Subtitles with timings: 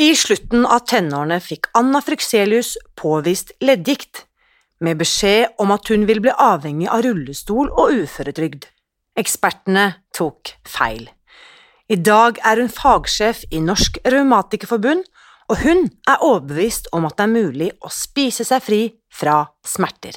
[0.00, 4.22] I slutten av tenårene fikk Anna Frykselius påvist leddgikt,
[4.80, 8.64] med beskjed om at hun ville bli avhengig av rullestol og uføretrygd.
[9.20, 9.84] Ekspertene
[10.16, 11.04] tok feil.
[11.92, 15.04] I dag er hun fagsjef i Norsk Revmatikerforbund,
[15.52, 18.82] og hun er overbevist om at det er mulig å spise seg fri
[19.12, 20.16] fra smerter.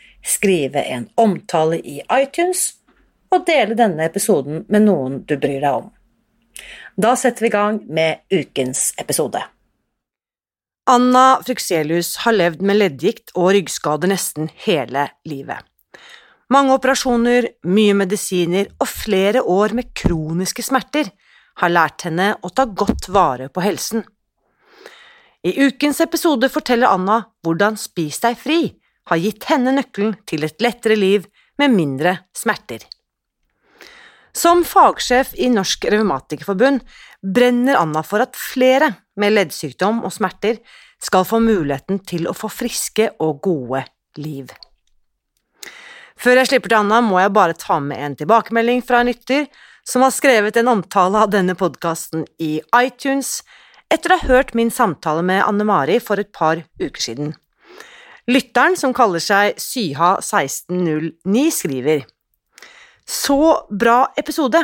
[0.25, 2.73] skrive en omtale i iTunes
[3.31, 5.89] og dele denne episoden med noen du bryr deg om.
[6.99, 9.41] Da setter vi i gang med ukens episode.
[10.91, 15.61] Anna Frykselius har levd med leddgikt og ryggskade nesten hele livet.
[16.51, 21.07] Mange operasjoner, mye medisiner og flere år med kroniske smerter
[21.61, 24.03] har lært henne å ta godt vare på helsen.
[25.47, 28.59] I ukens episode forteller Anna hvordan Spis deg fri
[29.11, 31.27] har gitt henne nøkkelen til et lettere liv
[31.59, 32.85] med mindre smerter.
[34.31, 36.85] Som fagsjef i Norsk Revmatikerforbund
[37.21, 40.61] brenner Anna for at flere med leddsykdom og smerter
[41.03, 43.83] skal få muligheten til å få friske og gode
[44.21, 44.53] liv.
[46.21, 49.47] Før jeg slipper til Anna, må jeg bare ta med en tilbakemelding fra en lytter
[49.83, 53.39] som har skrevet en omtale av denne podkasten i iTunes
[53.91, 57.33] etter å ha hørt min samtale med Anne Mari for et par uker siden.
[58.29, 62.03] Lytteren, som kaller seg Syha1609, skriver
[63.07, 64.61] Så bra episode!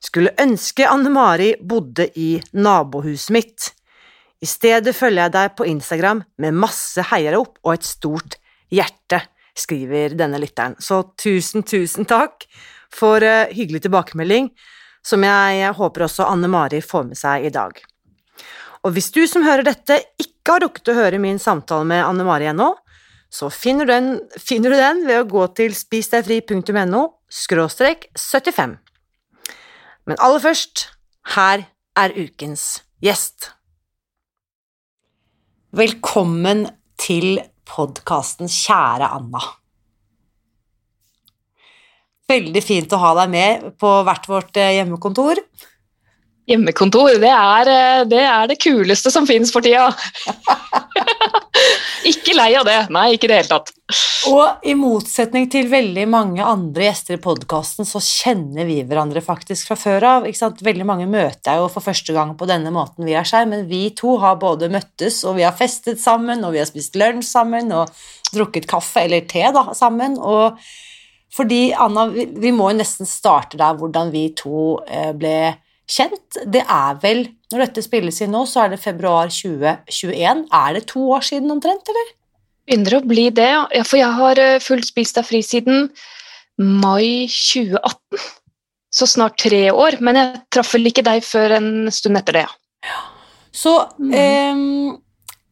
[0.00, 3.66] Skulle ønske Anne Mari bodde i nabohuset mitt.
[4.40, 8.38] I stedet følger jeg deg på Instagram med masse heiarop og et stort
[8.72, 9.18] hjerte,
[9.52, 10.78] skriver denne lytteren.
[10.80, 12.46] Så tusen, tusen takk
[12.94, 14.48] for uh, hyggelig tilbakemelding,
[15.04, 17.76] som jeg håper også Anne Mari får med seg i dag.
[18.86, 22.26] Og hvis du som hører dette ikke har rukket å høre min samtale med Anne
[22.26, 22.72] Mari ennå,
[23.30, 24.08] så finner du, den,
[24.42, 28.74] finner du den ved å gå til spisdegfri.no skråstrek 75.
[30.10, 30.88] Men aller først,
[31.36, 31.68] her
[32.00, 33.52] er ukens gjest.
[35.70, 36.66] Velkommen
[36.98, 37.38] til
[37.70, 39.42] podkasten Kjære Anna.
[42.30, 45.38] Veldig fint å ha deg med på hvert vårt eh, hjemmekontor.
[46.50, 49.92] Hjemmekontor, det er, eh, det er det kuleste som finnes for tida.
[52.10, 52.78] ikke lei av det.
[52.90, 53.70] Nei, ikke i det hele tatt.
[54.30, 59.70] Og i motsetning til veldig mange andre gjester i podkasten, så kjenner vi hverandre faktisk
[59.70, 60.26] fra før av.
[60.26, 63.68] Veldig mange møter jeg jo for første gang på denne måten vi er seg, men
[63.70, 67.30] vi to har både møttes, og vi har festet sammen, og vi har spist lunsj
[67.30, 67.94] sammen, og
[68.34, 70.18] drukket kaffe eller te da, sammen.
[70.18, 70.58] og
[71.30, 75.52] fordi, Anna, vi, vi må jo nesten starte der hvordan vi to eh, ble
[75.90, 76.38] kjent.
[76.46, 80.46] Det er vel, når dette spilles inn nå, så er det februar 2021.
[80.60, 82.12] Er det to år siden omtrent, eller?
[82.68, 83.84] Begynner å bli det, ja.
[83.86, 85.88] For jeg har eh, fulgt Spis deg fri siden
[86.60, 88.28] mai 2018.
[88.90, 89.98] Så snart tre år.
[90.04, 92.98] Men jeg traff vel ikke deg før en stund etter det, ja.
[93.50, 94.12] Så mm.
[94.14, 94.60] eh,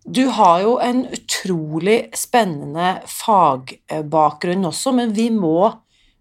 [0.08, 5.74] du har jo en utrolig spennende fagbakgrunn også, men vi må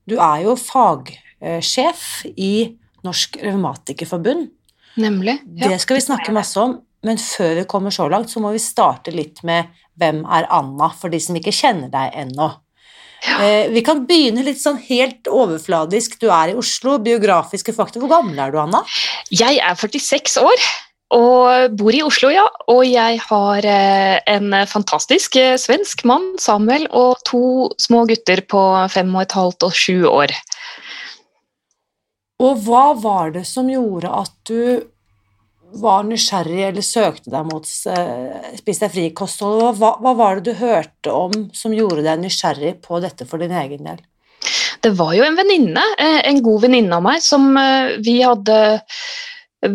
[0.07, 2.01] Du er jo fagsjef
[2.39, 4.49] i Norsk Revmatikerforbund.
[4.97, 5.37] Nemlig.
[5.55, 5.69] Ja.
[5.69, 8.61] Det skal vi snakke masse om, men før vi kommer så langt, så må vi
[8.61, 12.49] starte litt med hvem er Anna, for de som ikke kjenner deg ennå.
[13.25, 13.37] Ja.
[13.41, 16.19] Eh, vi kan begynne litt sånn helt overfladisk.
[16.21, 18.01] Du er i Oslo, biografiske fakta.
[18.01, 18.83] Hvor gammel er du, Anna?
[19.33, 20.67] Jeg er 46 år
[21.15, 22.45] og bor i Oslo, ja.
[22.71, 28.63] Og jeg har eh, en fantastisk eh, svensk mann, Samuel, og to små gutter på
[28.91, 30.35] fem og et halvt og sju år.
[32.43, 34.83] Og hva var det som gjorde at du
[35.81, 39.63] var nysgjerrig eller søkte deg mot uh, Spis deg fri-kosthold?
[39.79, 43.55] Hva, hva, var det du hørte om som gjorde deg nysgjerrig på dette for din
[43.57, 44.03] egen del?
[44.83, 48.57] Det var jo en venninne, eh, en god venninne av meg, som eh, vi hadde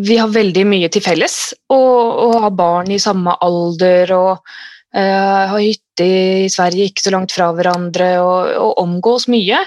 [0.07, 1.37] Vi har veldig mye til felles,
[1.75, 7.13] og, og har barn i samme alder og uh, har hytte i Sverige ikke så
[7.17, 9.59] langt fra hverandre og, og omgås mye.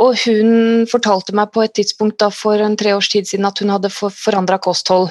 [0.00, 3.60] Og hun fortalte meg på et tidspunkt da for en tre års tid siden at
[3.60, 5.10] hun hadde for, forandra kosthold.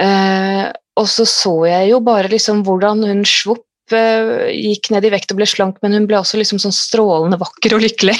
[0.00, 0.64] Eh,
[0.98, 5.38] og så så jeg jo bare liksom hvordan hun svopp gikk ned i vekt og
[5.40, 8.14] ble slank, men hun ble også liksom sånn strålende vakker og lykkelig.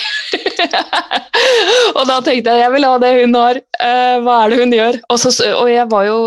[1.96, 4.74] og da tenkte jeg jeg vil ha det hun har, uh, hva er det hun
[4.76, 4.98] gjør?
[5.08, 6.18] Og, så, og, jeg var jo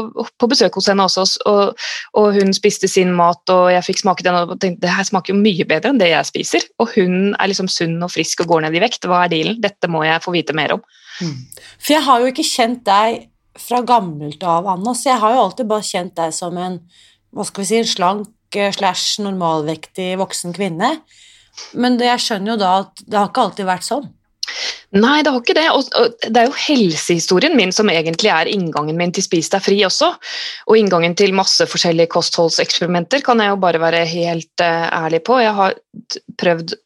[0.41, 1.87] på besøk hos henne også, og,
[2.17, 5.35] og, hun spiste sin mat, og jeg fikk smake den, og tenkte det her smaker
[5.35, 6.67] jo mye bedre enn det jeg spiser.
[6.81, 9.59] Og hun er liksom sunn og frisk og går ned i vekt, hva er dealen?
[9.63, 10.85] Dette må jeg få vite mer om.
[11.21, 11.35] Mm.
[11.77, 15.45] For jeg har jo ikke kjent deg fra gammelt av, Anna, så jeg har jo
[15.47, 16.81] alltid bare kjent deg som en
[17.35, 20.97] hva skal vi si, en slank slash normalvektig voksen kvinne.
[21.73, 24.07] Men jeg skjønner jo da at det har ikke alltid vært sånn.
[24.95, 25.65] Nei, det har ikke det.
[25.75, 25.89] Og,
[26.23, 30.13] det er jo helsehistorien min som egentlig er inngangen min til Spis deg fri også.
[30.69, 35.41] Og inngangen til masse forskjellige kostholdseksperimenter kan jeg jo bare være helt uh, ærlig på.
[35.43, 35.75] Jeg har
[36.39, 36.77] prøvd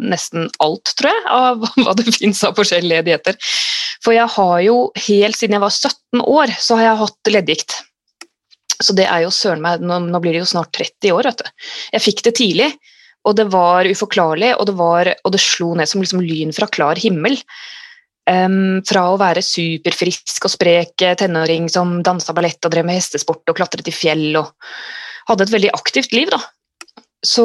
[0.00, 3.38] nesten alt, tror jeg, av hva det fins av forskjellige dietter.
[4.00, 4.76] For jeg har jo
[5.08, 7.80] helt siden jeg var 17 år, så har jeg hatt leddgikt.
[8.80, 11.42] Så det er jo søren meg nå, nå, blir det jo snart 30 år, vet
[11.42, 11.68] du.
[11.96, 12.70] Jeg fikk det tidlig,
[13.28, 16.68] og det var uforklarlig, og det, var, og det slo ned som liksom lyn fra
[16.72, 17.36] klar himmel.
[18.30, 23.48] Um, fra å være superfrisk og sprek tenåring som dansa ballett og drev med hestesport
[23.48, 24.52] og klatret i fjell og
[25.30, 26.38] hadde et veldig aktivt liv, da.
[27.20, 27.44] Så,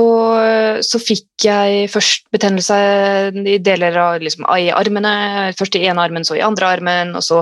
[0.88, 2.76] så fikk jeg først betennelse
[3.36, 5.52] i deler av liksom, i armene.
[5.60, 7.42] Først i ene armen, så i andre armen, og så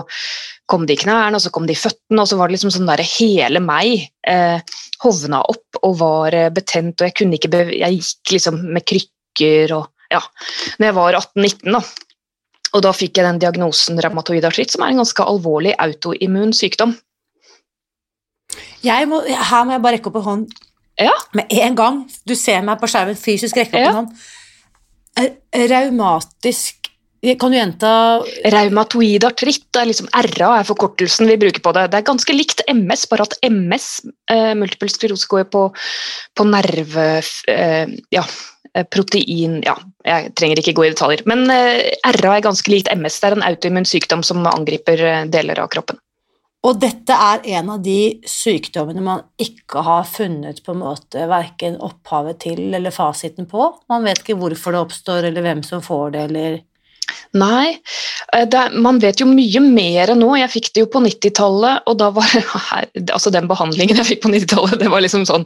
[0.70, 2.74] kom det i knærne, og så kom det i føttene, og så var det liksom
[2.74, 4.64] sånn der hele meg eh,
[5.04, 8.88] hovna opp og var eh, betent, og jeg kunne ikke beve Jeg gikk liksom med
[8.88, 10.20] krykker og Ja.
[10.78, 11.80] Når jeg var 18-19, da.
[12.74, 16.94] Og da fikk jeg den diagnosen revmatoid artritt, som er en ganske alvorlig autoimmun sykdom.
[19.10, 20.54] Må, her må jeg bare rekke opp en hånd
[21.02, 21.14] ja.
[21.34, 22.00] med en gang.
[22.28, 23.92] Du ser meg på skjermen fysisk rekke opp ja.
[23.92, 24.16] en hånd.
[25.72, 26.84] Raumatisk
[27.40, 27.90] kan du gjenta
[28.52, 31.86] Raumatoid artritt er liksom RA er forkortelsen vi bruker på det.
[31.94, 33.88] Det er ganske likt MS, bare at MS,
[34.32, 35.70] eh, multiple sklerose, går på,
[36.36, 37.08] på nerve...
[37.48, 38.26] Eh, ja,
[38.74, 41.24] eh, protein Ja, jeg trenger ikke gå i detaljer.
[41.30, 43.22] Men eh, RA er ganske likt MS.
[43.22, 46.03] Det er en autoimmun sykdom som angriper eh, deler av kroppen.
[46.64, 51.76] Og dette er en av de sykdommene man ikke har funnet på en måte verken
[51.84, 53.66] opphavet til eller fasiten på.
[53.92, 56.62] Man vet ikke hvorfor det oppstår, eller hvem som får det, eller
[57.40, 57.80] Nei,
[58.36, 60.30] eh, det, man vet jo mye mer nå.
[60.38, 62.04] Jeg fikk det jo på 90-tallet, og
[63.16, 65.46] altså den behandlingen jeg fikk på 90-tallet, det var liksom sånn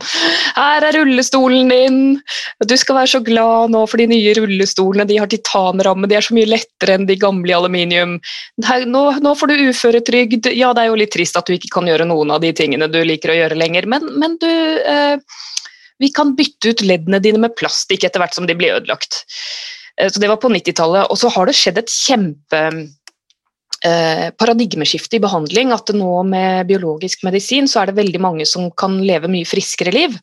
[0.57, 1.99] Her er rullestolen din!
[2.67, 5.07] Du skal være så glad nå for de nye rullestolene.
[5.07, 8.17] De har titanramme, de er så mye lettere enn de gamle i aluminium.
[8.67, 10.51] Her, nå, nå, får du uføretrygd.
[10.57, 12.89] Ja, det er jo litt trist at du ikke kan gjøre noen av de tingene
[12.91, 15.17] du liker å gjøre lenger, men, men du eh,
[15.97, 19.23] Vi kan bytte ut leddene dine med plastikk etter hvert som de blir ødelagt.
[20.01, 21.09] Eh, så det var på 90-tallet.
[21.11, 22.61] Og så har det skjedd et kjempe
[23.85, 25.73] eh, paradigmeskifte i behandling.
[25.75, 29.93] At nå med biologisk medisin så er det veldig mange som kan leve mye friskere
[29.95, 30.15] liv.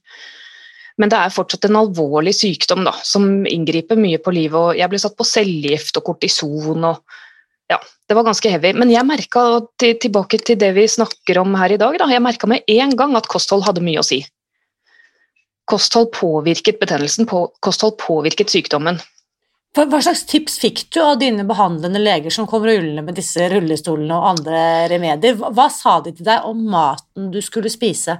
[1.00, 4.58] Men det er fortsatt en alvorlig sykdom da, som inngriper mye på livet.
[4.60, 6.84] og Jeg ble satt på cellegift og kortison.
[6.86, 7.02] og
[7.70, 8.72] ja, Det var ganske heavy.
[8.78, 9.42] Men jeg merka,
[9.80, 13.16] tilbake til det vi snakker om her i dag, da, jeg merka med en gang
[13.16, 14.22] at kosthold hadde mye å si.
[15.66, 19.00] Kosthold påvirket betennelsen, kosthold påvirket sykdommen.
[19.74, 24.14] Hva slags tips fikk du av dine behandlende leger som kom rullende med disse rullestolene
[24.14, 24.60] og andre
[24.92, 25.34] remedier?
[25.34, 28.14] Hva sa de til deg om maten du skulle spise?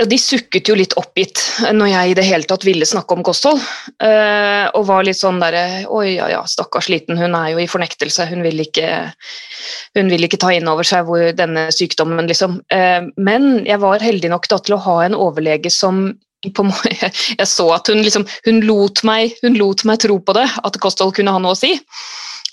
[0.00, 1.42] De sukket jo litt oppgitt
[1.74, 3.58] når jeg i det hele tatt ville snakke om kosthold.
[4.00, 7.68] Eh, og var litt sånn derre Oi, ja ja, stakkars liten, hun er jo i
[7.68, 8.28] fornektelse.
[8.30, 8.88] Hun vil ikke,
[9.98, 12.60] hun vil ikke ta inn over seg denne sykdommen, liksom.
[12.72, 16.06] Eh, men jeg var heldig nok da til å ha en overlege som
[16.48, 16.64] på,
[17.40, 20.80] jeg så at hun, liksom, hun, lot meg, hun lot meg tro på det, at
[20.82, 21.74] kosthold kunne ha noe å si.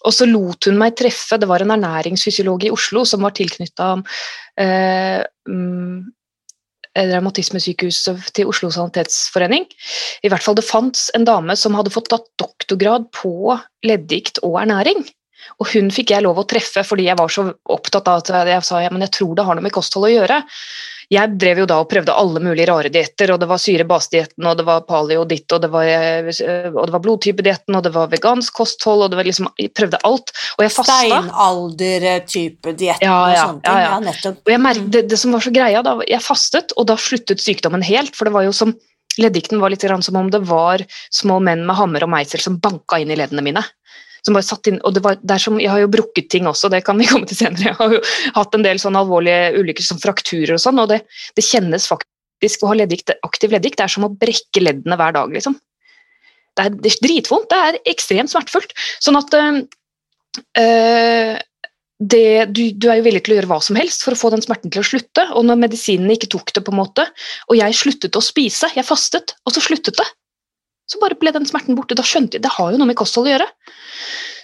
[0.05, 3.95] Og så lot hun meg treffe Det var en ernæringsfysiolog i Oslo som var tilknytta
[4.61, 6.05] eh, um,
[6.97, 9.67] Revmatismesykehuset til Oslo sanitetsforening.
[10.25, 13.53] I hvert fall det fantes en dame som hadde fått tatt doktorgrad på
[13.85, 15.03] leddgikt og ernæring.
[15.61, 18.65] Og hun fikk jeg lov å treffe fordi jeg var så opptatt av at jeg
[18.65, 20.41] sa ja, men jeg tror det har noe med kosthold å gjøre.
[21.07, 24.57] Jeg drev jo da og prøvde alle mulige rare dietter, og det var syre-base-dietten, og
[24.59, 28.09] det var paleo ditt, og det var, eh, og det var blodtypedietten, og det var
[28.11, 30.33] vegansk kosthold, og det var liksom Jeg prøvde alt.
[30.57, 30.97] Og jeg fasta.
[31.05, 33.71] Steinalder-type dietten ja, ja, og sånne ting.
[33.71, 33.93] Ja, ja.
[33.93, 34.43] ja nettopp.
[34.43, 37.87] Og merket, det, det, som var så greia, da Jeg fastet, og da sluttet sykdommen
[37.87, 38.75] helt, for det var jo som
[39.17, 42.99] Leddgikten var litt som om det var små menn med hammer og meisel som banka
[43.01, 43.63] inn i leddene mine.
[44.27, 46.83] Som bare satt inn, og det var, er Jeg har jo brukket ting også, det
[46.87, 47.71] kan vi komme til senere.
[47.71, 48.03] Jeg har jo
[48.35, 51.01] hatt en del sånne alvorlige ulykker som frakturer og sånn, og det,
[51.37, 53.79] det kjennes faktisk å ha leddgikt, aktiv leddgikt.
[53.79, 55.57] Det er som å brekke leddene hver dag, liksom.
[56.57, 57.49] Det er, det er dritvondt.
[57.51, 58.73] Det er ekstremt smertefullt.
[59.03, 59.59] Sånn at øh,
[61.97, 64.31] det, du, du, er jo villig til å gjøre hva som helst for å få
[64.33, 65.27] den smerten til å slutte.
[65.37, 67.07] Og når medisinene ikke tok det, på en måte,
[67.49, 70.07] og jeg sluttet å spise, jeg fastet, og så sluttet det,
[70.87, 71.97] så bare ble den smerten borte.
[71.97, 73.47] Da skjønte jeg det har jo noe med kosthold å gjøre.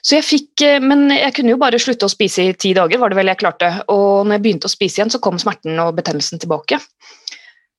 [0.04, 3.00] Så jeg fikk, eh, Men jeg kunne jo bare slutte å spise i ti dager,
[3.00, 3.72] var det vel jeg klarte.
[3.88, 6.80] Og når jeg begynte å spise igjen, så kom smerten og betennelsen tilbake.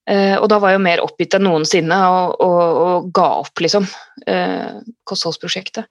[0.04, 3.56] Uh, og da var jeg jo mer oppgitt enn noensinne og, og, og ga opp,
[3.64, 3.86] liksom,
[4.28, 5.88] uh, kostholdsprosjektet.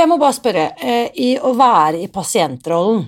[0.00, 3.02] Jeg må bare spørre, eh, i å være i pasientrollen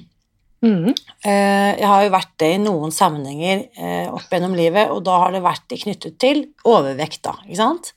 [0.63, 0.93] mm.
[1.27, 5.35] Jeg har jo vært det i noen sammenhenger eh, opp gjennom livet, og da har
[5.35, 7.93] det vært knyttet til overvekt, da, ikke sant?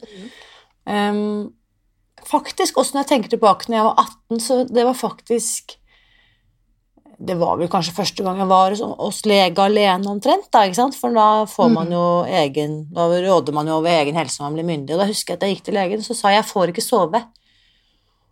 [0.85, 1.47] Mm.
[2.25, 5.77] Faktisk, også når jeg tenker tilbake når jeg var 18, så det var faktisk
[7.17, 10.97] det var vel kanskje første gang jeg var hos lege alene omtrent, da, ikke sant?
[10.99, 14.57] for da får man jo egen Da råder man jo over egen helse når man
[14.57, 14.95] blir myndig.
[14.95, 16.83] Og da husker jeg at jeg gikk til legen, så sa jeg jeg får ikke
[16.83, 17.21] sove.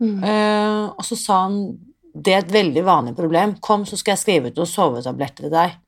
[0.03, 0.19] Mm.
[0.19, 1.59] Uh, og så sa han
[2.13, 3.55] det er et veldig vanlig problem.
[3.63, 5.79] Kom, så skal jeg skrive ut noen sovetabletter til deg.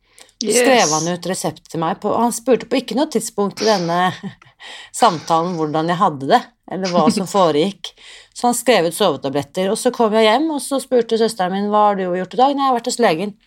[0.41, 0.57] Så yes.
[0.59, 1.99] skrev han ut resept til meg.
[2.01, 4.09] På, han spurte på ikke noe tidspunkt i denne
[5.01, 6.41] samtalen hvordan jeg hadde det,
[6.75, 7.93] eller hva som foregikk.
[8.35, 9.69] Så han skrev ut sovetabletter.
[9.71, 12.41] Og så kom jeg hjem, og så spurte søsteren min hva har du gjort i
[12.41, 12.57] dag.
[12.57, 13.37] Nei, jeg har vært hos legen.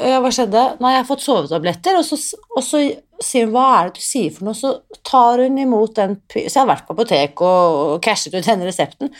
[0.00, 0.64] Hva skjedde?
[0.80, 2.00] Nei, jeg har fått sovetabletter.
[2.00, 2.18] Og så,
[2.56, 2.82] og så
[3.20, 4.74] sier hun hva er det du sier for noe, så
[5.06, 8.68] tar hun imot den Så jeg har vært på apotek og, og cashet ut denne
[8.68, 9.12] resepten.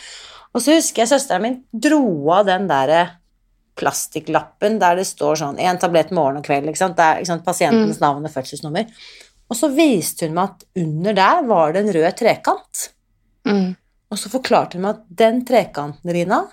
[0.51, 2.03] Og så husker jeg søsteren min dro
[2.35, 3.01] av den derre
[3.79, 6.97] plastikklappen der det står sånn én tablett morgen og kveld, ikke sant?
[6.99, 7.45] Der, ikke sant?
[7.45, 8.03] pasientens mm.
[8.03, 8.89] navn og fødselsnummer.
[9.51, 12.87] Og så viste hun meg at under der var det en rød trekant.
[13.47, 13.69] Mm.
[14.11, 16.43] Og så forklarte hun meg at den trekanten, Rina,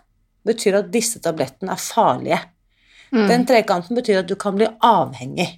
[0.47, 2.41] betyr at disse tablettene er farlige.
[3.13, 3.25] Mm.
[3.31, 5.49] Den trekanten betyr at du kan bli avhengig.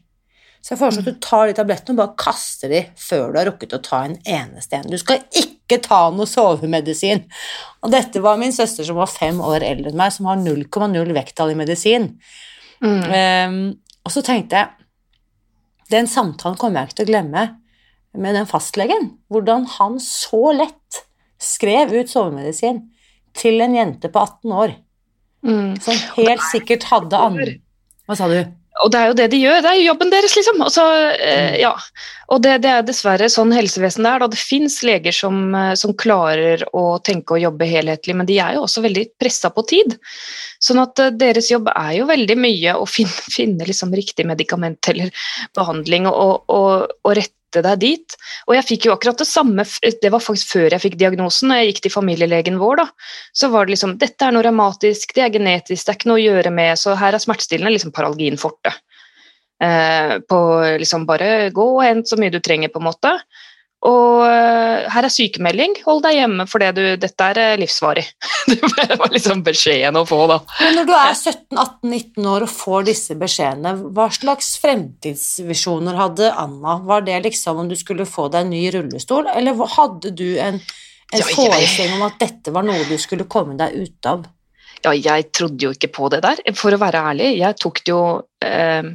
[0.61, 3.49] Så jeg foreslår at du tar de tablettene og bare kaster de før du har
[3.49, 4.91] rukket å ta en eneste en.
[4.93, 7.23] Du skal ikke ta noe sovemedisin.
[7.85, 11.15] Og dette var min søster som var fem år eldre enn meg, som har 0,0
[11.17, 12.11] vekttall i medisin.
[12.83, 13.05] Mm.
[13.15, 13.59] Um,
[14.09, 14.71] og så tenkte jeg
[15.93, 17.43] Den samtalen kommer jeg ikke til å glemme
[18.19, 19.11] med den fastlegen.
[19.31, 21.03] Hvordan han så lett
[21.41, 22.85] skrev ut sovemedisin
[23.37, 24.77] til en jente på 18 år.
[25.47, 25.77] Mm.
[25.81, 27.53] Som helt sikkert hadde andre
[28.05, 28.43] Hva sa du?
[28.85, 30.61] Og det er jo det de gjør, det er jo jobben deres, liksom.
[30.65, 30.85] Og, så,
[31.15, 31.57] eh, mm.
[31.63, 31.73] ja.
[32.35, 34.23] og det, det, er dessverre sånn helsevesen det er.
[34.23, 34.29] Da.
[34.33, 38.57] Det fins leger som, eh, som, klarer å tenke og jobbe helhetlig, men de er
[38.57, 39.97] jo også veldig pressa på tid.
[40.61, 44.93] Sånn at uh, deres jobb er jo veldig mye å finne, finne liksom riktig medikament
[44.93, 45.13] eller
[45.57, 48.16] behandling og, og, og rette sette deg dit.
[48.49, 49.64] Og jeg fikk jo akkurat det samme,
[50.02, 52.87] det var faktisk før jeg fikk diagnosen, når jeg gikk til familielegen vår, da.
[53.35, 56.21] Så var det liksom Dette er noe revmatisk, det er genetisk, det er ikke noe
[56.21, 58.73] å gjøre med, så her er smertestillende liksom paralgin forte.
[59.61, 60.40] Eh, på
[60.80, 63.16] liksom bare gå og hent så mye du trenger, på en måte.
[63.89, 68.05] Og uh, her er sykemelding, hold deg hjemme for det du, dette er uh, livsvarig.
[68.51, 68.59] det
[69.01, 70.37] var liksom beskjeden å få, da.
[70.61, 76.77] Men når du er 17-18-19 år og får disse beskjedene, hva slags fremtidsvisjoner hadde Anna?
[76.91, 80.61] Var det liksom om du skulle få deg en ny rullestol, eller hadde du en,
[80.61, 84.29] en ja, forestilling om at dette var noe du skulle komme deg ut av?
[84.85, 87.33] Ja, jeg trodde jo ikke på det der, for å være ærlig.
[87.41, 88.93] Jeg tok det jo uh,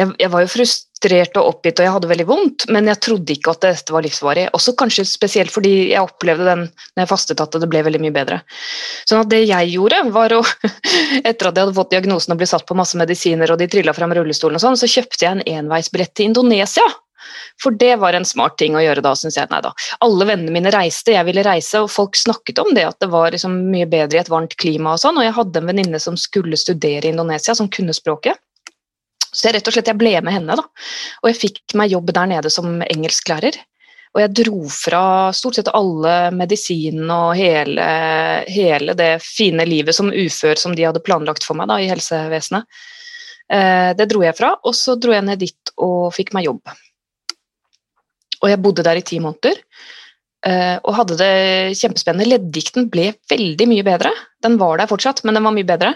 [0.00, 3.34] jeg, jeg, var jo frustrert og oppgitt, og jeg hadde veldig vondt, men jeg trodde
[3.34, 4.46] ikke at dette var livsvarig.
[4.56, 8.14] Også kanskje spesielt fordi jeg opplevde den når jeg fastet at det ble veldig mye
[8.14, 8.40] bedre.
[9.08, 10.40] Sånn at det jeg gjorde, var å
[11.28, 13.94] Etter at jeg hadde fått diagnosen og ble satt på masse medisiner, og de trilla
[13.96, 16.86] fram rullestolen og sånn, så kjøpte jeg en enveisbillett til Indonesia.
[17.62, 19.48] For det var en smart ting å gjøre da, syns jeg.
[19.52, 19.72] Nei da.
[20.04, 23.34] Alle vennene mine reiste, jeg ville reise, og folk snakket om det, at det var
[23.34, 25.20] liksom mye bedre i et varmt klima og sånn.
[25.20, 28.40] Og jeg hadde en venninne som skulle studere i Indonesia, som kunne språket.
[29.30, 30.64] Så jeg, rett og slett, jeg ble med henne, da.
[31.22, 33.58] Og jeg fikk meg jobb der nede som engelsklærer.
[34.10, 35.02] Og jeg dro fra
[35.36, 37.84] stort sett alle medisinene og hele,
[38.50, 42.66] hele, det fine livet som ufør som de hadde planlagt for meg da, i helsevesenet.
[43.50, 46.74] Eh, det dro jeg fra, og så dro jeg ned dit og fikk meg jobb.
[48.40, 49.62] Og jeg bodde der i ti måneder.
[50.46, 51.32] Eh, og hadde det
[51.78, 52.30] kjempespennende.
[52.32, 54.12] Leddgikten ble veldig mye bedre.
[54.42, 55.94] Den var der fortsatt, men den var mye bedre.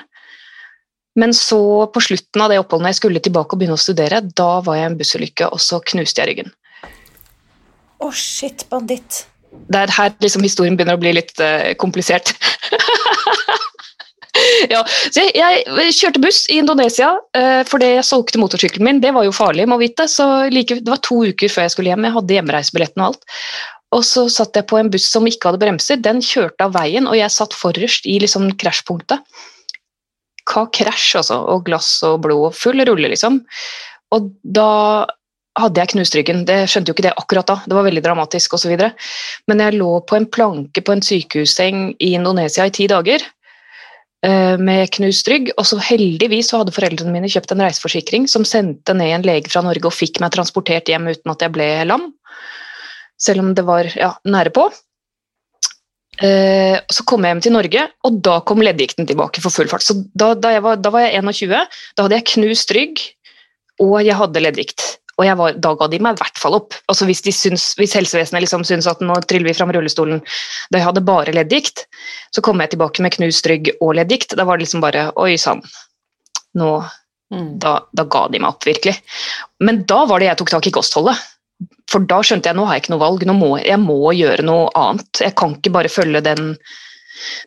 [1.21, 4.21] Men så, på slutten av det oppholdet, når jeg skulle tilbake og begynne å studere,
[4.35, 6.50] da var jeg i en bussulykke, og så knuste jeg ryggen.
[6.85, 9.23] Å, oh, shit, banditt.
[9.71, 12.35] Det er her liksom historien begynner å bli litt uh, komplisert.
[14.73, 19.00] ja, så jeg, jeg, kjørte buss i Indonesia uh, fordi jeg solgte motorsykkelen min.
[19.04, 20.09] Det var jo farlig, må vite.
[20.11, 22.09] Så like, det var to uker før jeg skulle hjem.
[22.09, 23.33] Jeg hadde hjemreisebilletten og alt.
[23.94, 26.02] Og så satt jeg på en buss som ikke hadde bremser.
[26.02, 29.23] Den kjørte av veien, og jeg satt forrest i liksom krasjpunktet.
[30.50, 31.40] Hva krasj, altså.
[31.54, 33.42] Og glass og blod og full rulle, liksom.
[34.14, 34.70] Og da
[35.58, 36.42] hadde jeg knust ryggen.
[36.48, 38.74] Det skjønte jo ikke det akkurat da, det var veldig dramatisk osv.
[39.50, 43.22] Men jeg lå på en planke på en sykehusseng i Indonesia i ti dager
[44.26, 48.46] eh, med knust rygg, og så heldigvis så hadde foreldrene mine kjøpt en reiseforsikring som
[48.48, 51.70] sendte ned en lege fra Norge og fikk meg transportert hjem uten at jeg ble
[51.86, 52.10] lam.
[53.20, 54.68] Selv om det var ja, nære på.
[56.23, 59.83] Eh, så kom jeg hjem til Norge, og da kom leddgikten tilbake for full fart.
[59.87, 61.54] Så da, da, var, da var jeg 21,
[61.97, 63.02] da hadde jeg knust rygg,
[63.83, 64.87] og jeg hadde leddgikt.
[65.14, 66.75] Og var, da ga de meg i hvert fall opp.
[66.90, 70.23] Altså hvis, syns, hvis helsevesenet liksom syns at nå triller vi fram rullestolen
[70.73, 71.85] da jeg hadde bare leddgikt,
[72.35, 74.35] så kom jeg tilbake med knust rygg og leddgikt.
[74.35, 75.62] Da var det liksom bare Oi sann.
[76.59, 77.52] Nå mm.
[77.62, 78.97] da, da, ga de meg opp, virkelig.
[79.62, 81.23] Men da var det jeg tok tak i kostholdet.
[81.90, 84.46] For da skjønte jeg nå har jeg ikke noe valg, nå må, jeg må gjøre
[84.46, 85.23] noe annet.
[85.23, 86.54] Jeg kan ikke bare følge den,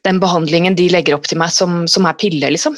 [0.08, 2.78] den behandlingen de legger opp til meg som, som er pille, liksom.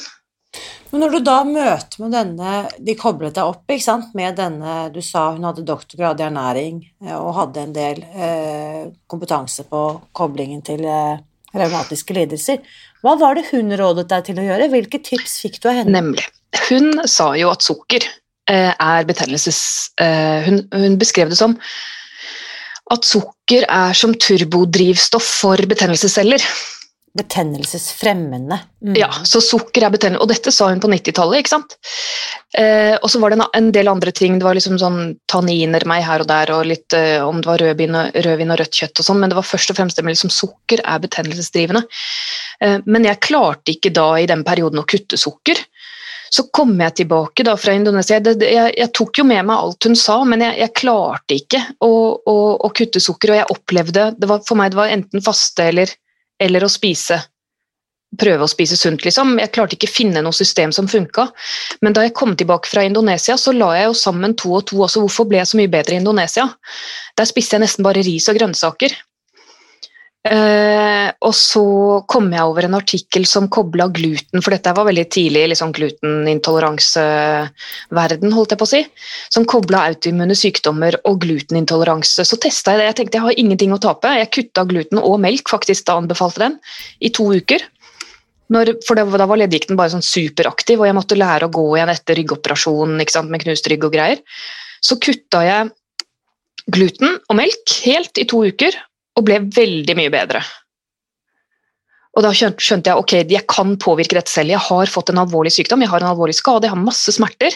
[0.90, 4.88] Men når du da møter med denne De koblet deg opp ikke sant, med denne
[4.90, 9.84] Du sa hun hadde doktorgrad i ernæring eh, og hadde en del eh, kompetanse på
[10.16, 11.20] koblingen til eh,
[11.54, 12.58] revmatiske lidelser.
[13.02, 14.68] Hva var det hun rådet deg til å gjøre?
[14.74, 15.94] Hvilke tips fikk du av henne?
[15.94, 16.26] Nemlig.
[16.68, 18.06] Hun sa jo at sukker
[18.56, 19.62] er betennelses...
[20.00, 21.58] Eh, hun, hun beskrev det som
[22.90, 26.42] at sukker er som turbodrivstoff for betennelsesceller.
[27.10, 28.58] Betennelsesfremmende.
[28.86, 28.94] Mm.
[28.98, 30.22] Ja, så sukker er betennelse.
[30.22, 31.74] Og dette sa hun på 90-tallet, ikke sant.
[32.58, 34.38] Eh, og så var det en del andre ting.
[34.38, 37.62] Det var liksom sånn tanniner meg her og der, og litt eh, om det var
[37.64, 40.06] rødvin og, rødvin og rødt kjøtt og sånn, men det var først og fremst det
[40.06, 41.82] med liksom sukker er betennelsesdrivende.
[42.62, 45.62] Eh, men jeg klarte ikke da i den perioden å kutte sukker.
[46.30, 48.20] Så kom jeg tilbake da fra Indonesia.
[48.22, 51.64] Det, jeg, jeg, tok jo med meg alt hun sa, men jeg, jeg klarte ikke
[51.82, 53.34] å, å, å, kutte sukker.
[53.34, 55.96] Og jeg opplevde var, For meg det var enten faste eller
[56.40, 57.18] eller å spise
[58.18, 59.36] prøve å spise sunt, liksom.
[59.38, 61.28] Jeg klarte ikke å finne noe system som funka.
[61.84, 64.80] Men da jeg kom tilbake fra Indonesia, så la jeg jo sammen to og to
[64.82, 65.04] også.
[65.04, 66.48] Hvorfor ble jeg så mye bedre i Indonesia?
[67.18, 68.96] Der spiste jeg nesten bare ris og grønnsaker.
[70.20, 75.06] Eh, og så kom jeg over en artikkel som kobla gluten, for dette var veldig
[75.08, 78.82] tidlig i liksom glutenintoleranseverden, holdt jeg på å si,
[79.32, 82.20] som kobla autoimmune sykdommer og glutenintoleranse.
[82.28, 82.88] Så testa jeg det.
[82.90, 84.18] Jeg tenkte jeg har ingenting å tape.
[84.20, 86.60] Jeg kutta gluten og melk, faktisk da anbefalte den,
[87.00, 87.64] i to uker.
[88.50, 91.76] Når, for da, da var leddgikten bare sånn superaktiv, og jeg måtte lære å gå
[91.78, 92.98] igjen etter ryggoperasjonen
[93.30, 94.18] med knust rygg og greier.
[94.84, 95.70] Så kutta jeg
[96.70, 98.76] gluten og melk helt i to uker,
[99.18, 100.42] og ble veldig mye bedre.
[102.18, 104.50] Og da skjønte jeg ok, jeg kan påvirke dette selv.
[104.50, 107.54] Jeg har fått en alvorlig sykdom, jeg har en alvorlig skade, jeg har masse smerter.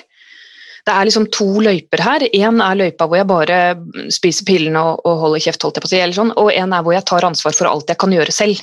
[0.84, 2.26] Det er liksom to løyper her.
[2.36, 3.58] Én er løypa hvor jeg bare
[4.12, 6.76] spiser pillene og, og holder kjeft, holdt jeg på å si, eller sånn, og en
[6.76, 8.62] er hvor jeg tar ansvar for alt jeg kan gjøre selv.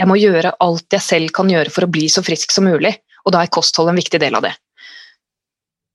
[0.00, 2.94] Jeg må gjøre alt jeg selv kan gjøre for å bli så frisk som mulig,
[3.26, 4.54] og da er kosthold en viktig del av det.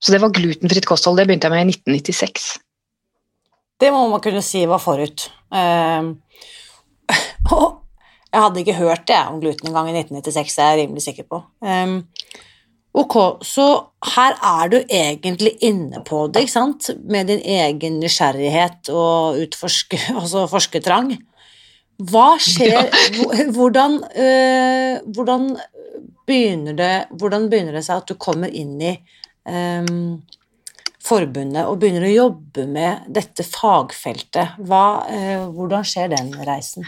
[0.03, 1.17] Så det var glutenfritt kosthold.
[1.17, 2.45] Det begynte jeg med i 1996.
[3.79, 5.29] Det må man kunne si var forut.
[7.55, 7.75] Uh,
[8.35, 11.27] jeg hadde ikke hørt det om gluten engang i 1996, det er jeg rimelig sikker
[11.29, 11.37] på.
[11.63, 11.93] Um,
[12.97, 13.67] ok, så
[14.15, 20.01] her er du egentlig inne på det, ikke sant, med din egen nysgjerrighet og utforske,
[20.19, 21.13] altså forskertrang.
[22.11, 22.89] Hva skjer
[23.55, 25.53] hvordan, øh, hvordan,
[26.27, 28.97] begynner det, hvordan begynner det seg at du kommer inn i
[29.47, 30.17] um,
[31.05, 34.57] forbundet og begynner å jobbe med dette fagfeltet.
[34.65, 36.87] Hva, eh, hvordan skjer den reisen?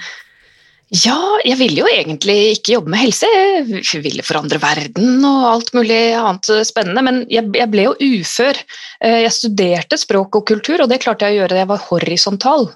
[0.88, 3.28] Ja, jeg ville jo egentlig ikke jobbe med helse.
[3.28, 8.56] Jeg ville forandre verden og alt mulig annet spennende, men jeg, ble jo ufør.
[9.04, 11.88] Eh, jeg studerte språk og kultur, og det klarte jeg å gjøre da jeg var
[11.90, 12.70] horisontal.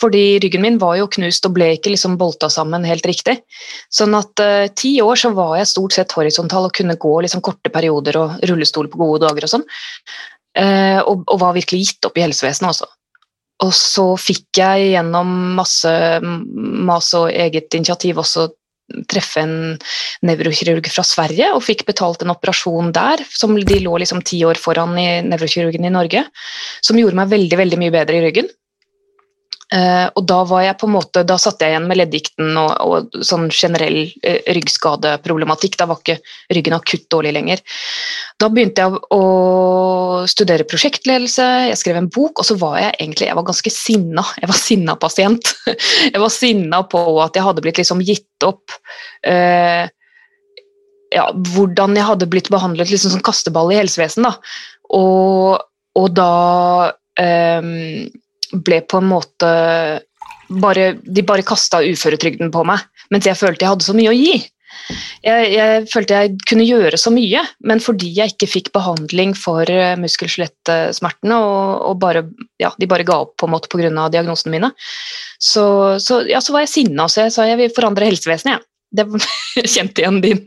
[0.00, 3.36] Fordi ryggen min var jo knust og ble ikke liksom bolta sammen helt riktig.
[3.92, 7.44] Sånn at uh, ti år så var jeg stort sett horisontal og kunne gå liksom
[7.44, 9.66] korte perioder og rullestol på gode dager og sånn.
[10.58, 12.88] Eh, og, og, var virkelig gitt opp i helsevesenet også.
[13.60, 15.90] Og så fikk jeg gjennom masse
[16.24, 18.48] mas og eget initiativ også
[19.10, 19.52] treffe en
[20.26, 24.58] nevrokirurg fra Sverige og fikk betalt en operasjon der, som de lå liksom ti år
[24.58, 26.24] foran i nevrokirurgen i Norge,
[26.82, 28.50] som gjorde meg veldig, veldig mye bedre i ryggen.
[29.70, 32.70] Uh, og da var jeg på en måte, da satt jeg igjen med leddgikten og,
[32.82, 35.76] og, sånn generell uh, ryggskadeproblematikk.
[35.78, 36.16] Da var ikke
[36.56, 37.62] ryggen akutt dårlig lenger.
[38.42, 39.20] Da begynte jeg å
[40.30, 44.24] studere prosjektledelse, jeg skrev en bok, og så var jeg egentlig jeg var ganske sinna.
[44.42, 45.54] Jeg var sinna pasient.
[46.12, 48.74] jeg var sinna på at jeg hadde blitt liksom gitt opp
[49.28, 49.86] uh,
[51.14, 54.50] ja, hvordan jeg hadde blitt behandlet liksom som kasteball i helsevesenet.
[54.98, 55.62] Og,
[55.98, 56.34] og da
[57.22, 58.10] um,
[58.52, 59.50] ble på en måte
[60.50, 62.82] bare, de bare kasta uføretrygden på meg,
[63.14, 64.40] mens jeg følte jeg hadde så mye å gi.
[65.26, 69.68] Jeg, jeg, følte jeg kunne gjøre så mye, men fordi jeg ikke fikk behandling for
[69.70, 72.24] eh, muskel-skjelettsmertene, og, og bare,
[72.62, 73.90] ja, de bare ga opp på en måte pga.
[74.14, 74.72] diagnosene mine,
[75.38, 78.58] så, så, ja, så var jeg sinna og sa jeg vil forandre helsevesenet.
[78.58, 78.69] Ja.
[78.90, 79.06] Det
[79.74, 80.40] kjente igjen din,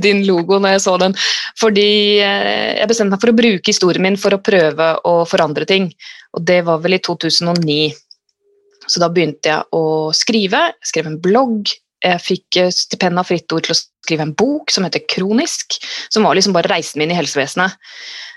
[0.00, 1.16] din, logo når jeg så den.
[1.60, 1.90] Fordi
[2.24, 5.90] eh, jeg bestemte meg for å bruke historien min for å prøve å forandre ting.
[6.36, 7.80] Og det var vel i 2009.
[8.90, 9.84] Så da begynte jeg å
[10.16, 10.64] skrive.
[10.80, 14.34] Jeg skrev en blogg, jeg fikk eh, stipend av Fritt Ord til å skrive en
[14.36, 15.76] bok som heter Kronisk,
[16.08, 17.76] som var liksom bare reisen min i helsevesenet.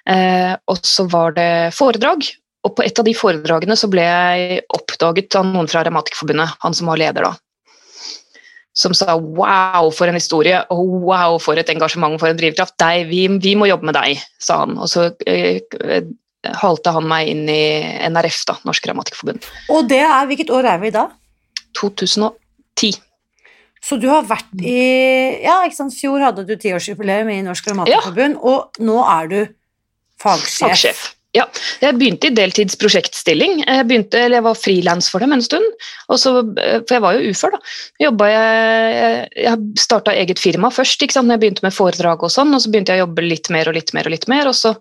[0.09, 2.27] Eh, og så var det foredrag,
[2.63, 6.75] og på et av de foredragene så ble jeg oppdaget av noen fra Revmatikerforbundet, han
[6.75, 7.33] som var leder da.
[8.73, 12.77] Som sa 'wow, for en historie', og 'wow, for et engasjement, for en drivkraft'.
[12.79, 14.77] Deg, vi, vi må jobbe med deg', sa han.
[14.77, 15.61] Og så eh,
[16.59, 17.63] halte han meg inn i
[18.09, 19.45] NRF, da, Norsk Grammatikkforbund.
[19.69, 21.07] Og det er, hvilket år er vi i da?
[21.79, 22.97] 2010.
[23.83, 28.37] Så du har vært i Ja, ikke sant, fjor hadde du tiårsjubileum i Norsk Grammatikkforbund,
[28.37, 28.53] ja.
[28.53, 29.39] og nå er du
[30.23, 30.69] fagsjef.
[30.69, 31.03] fagsjef.
[31.33, 31.47] Ja,
[31.81, 33.63] jeg begynte i deltidsprosjektstilling.
[33.63, 35.65] Jeg, begynte, eller jeg var frilans for dem en stund.
[36.11, 37.73] Så, for jeg var jo ufør, da.
[38.03, 41.33] Jobbet jeg Jeg starta eget firma først, ikke sant?
[41.33, 43.77] jeg begynte med foredrag og sånn, og så begynte jeg å jobbe litt mer og
[43.79, 44.75] litt mer og litt mer, og så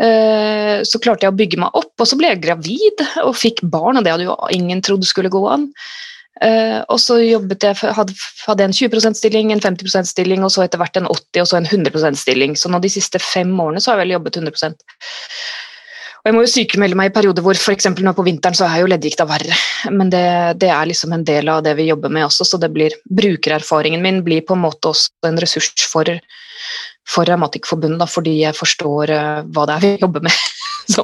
[0.00, 3.60] eh, så klarte jeg å bygge meg opp, og så ble jeg gravid og fikk
[3.68, 5.68] barn, og det hadde jo ingen trodd skulle gå an.
[6.38, 8.14] Uh, og så jobbet jeg, hadde,
[8.46, 11.58] hadde en 20 %-stilling, en 50 %-stilling, og så etter hvert en 80 og så
[11.58, 12.54] en 100 %-stilling.
[12.58, 14.68] Så nå de siste fem årene så har jeg vel jobbet 100
[16.20, 17.90] Og jeg må jo sykemelde meg i perioder hvor f.eks.
[17.90, 19.58] nå på vinteren så er jo leddgikta verre.
[19.90, 20.24] Men det,
[20.62, 24.04] det, er liksom en del av det vi jobber med også, så det blir brukererfaringen
[24.04, 26.06] min blir på en måte også en ressurs for,
[27.08, 30.42] for Revmatikerforbundet, fordi jeg forstår uh, hva det er vi jobber med.
[30.94, 31.02] så,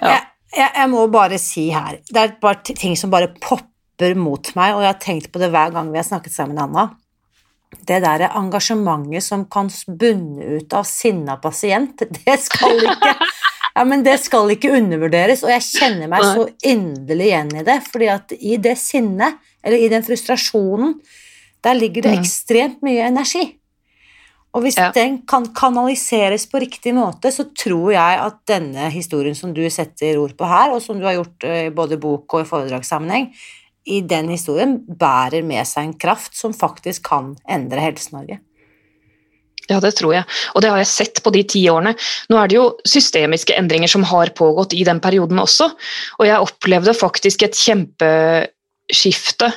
[0.00, 0.16] ja.
[0.16, 0.22] jeg,
[0.56, 4.54] jeg, jeg, må bare si her, det er bare ting som bare popper kjemper mot
[4.54, 6.90] meg, og jeg har tenkt på det hver gang vi har snakket sammen, Anna.
[7.86, 13.16] Det der engasjementet som kan bunne ut av sinna pasient, det skal ikke
[13.74, 17.80] ja, men det skal ikke undervurderes, og jeg kjenner meg så inderlig igjen i det.
[17.90, 20.98] fordi at i det sinnet, eller i den frustrasjonen,
[21.62, 22.20] der ligger det mm.
[22.20, 23.46] ekstremt mye energi.
[24.52, 24.90] Og hvis ja.
[24.92, 30.20] den kan kanaliseres på riktig måte, så tror jeg at denne historien som du setter
[30.20, 33.30] ord på her, og som du har gjort i både bok og i foredragssammenheng,
[33.84, 38.38] i den historien bærer med seg en kraft som faktisk kan endre Helse-Norge.
[39.70, 41.94] Ja, det tror jeg, og det har jeg sett på de ti årene.
[42.30, 45.70] Nå er det jo systemiske endringer som har pågått i den perioden også,
[46.18, 49.52] og jeg opplevde faktisk et kjempeskifte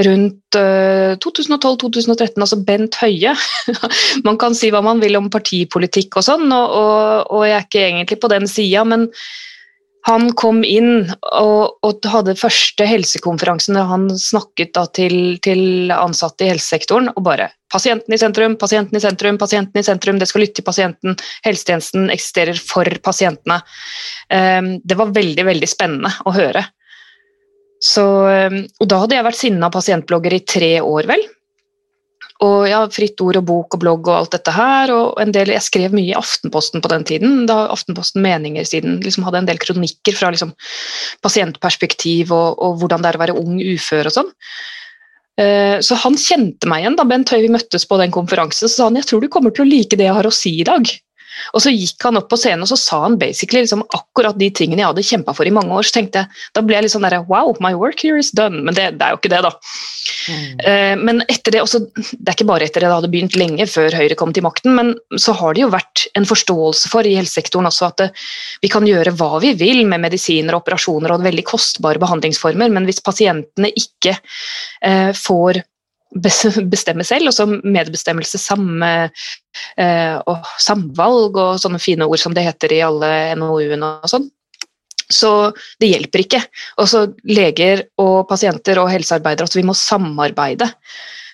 [0.00, 3.34] rundt 2012-2013, eh, altså Bent Høie.
[4.26, 7.66] man kan si hva man vil om partipolitikk og sånn, og, og, og jeg er
[7.68, 9.10] ikke egentlig på den sida, men
[10.06, 16.50] han kom inn og, og, hadde første helsekonferansen der han snakket til, til, ansatte i
[16.50, 20.58] helsesektoren og bare 'Pasienten i sentrum, pasienten i sentrum, pasienten i sentrum, det skal lytte
[20.58, 21.14] til pasienten.
[21.46, 23.62] Helsetjenesten eksisterer for pasientene.'
[24.28, 26.66] Um, det var veldig, veldig spennende å høre.
[27.80, 31.24] Så, um, og da hadde jeg vært sinna pasientblogger i tre år, vel.
[32.42, 34.90] Og ja, fritt ord og bok og blogg og alt dette her.
[34.90, 37.46] og en del, Jeg skrev mye i Aftenposten på den tiden.
[37.46, 40.52] da Aftenposten Meninger siden liksom hadde en del kronikker fra liksom,
[41.22, 44.32] pasientperspektiv og, og, hvordan det er å være ung ufør og sånn.
[45.40, 48.68] Uh, så han kjente meg igjen da Bent Høie møttes på den konferansen.
[48.68, 50.58] Så sa han jeg tror du kommer til å like det jeg har å si
[50.60, 50.84] i dag.
[51.52, 54.48] Og så gikk han opp på scenen og så sa han basically liksom akkurat de
[54.54, 55.86] tingene jeg hadde kjempa for i mange år.
[55.86, 58.62] så tenkte jeg, Da ble jeg litt sånn der, Wow, my work here is done.
[58.66, 59.52] Men det, det er jo ikke det, da.
[60.28, 60.44] Mm.
[60.62, 63.66] Uh, men etter det også, det er ikke bare etter det, det hadde begynt lenge
[63.70, 67.16] før Høyre kom til makten, men så har det jo vært en forståelse for i
[67.18, 68.08] helsesektoren også at det,
[68.62, 72.88] vi kan gjøre hva vi vil med medisiner og operasjoner og veldig kostbare behandlingsformer, men
[72.88, 75.62] hvis pasientene ikke uh, får
[76.14, 78.92] bestemme selv, og så medbestemmelse, samme,
[79.76, 84.28] eh, og samvalg og sånne fine ord som det heter i alle NOU-ene og sånn.
[85.12, 86.40] Så det hjelper ikke.
[86.80, 90.70] Også leger og pasienter og helsearbeidere at vi må samarbeide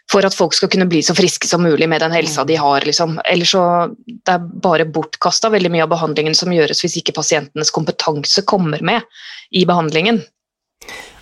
[0.08, 2.84] for at folk skal kunne bli så friske som mulig med den helsa de har.
[2.88, 3.18] Liksom.
[3.28, 3.64] Ellers så
[4.08, 8.82] det er bare bortkasta veldig mye av behandlingen som gjøres hvis ikke pasientenes kompetanse kommer
[8.84, 9.04] med
[9.52, 10.22] i behandlingen.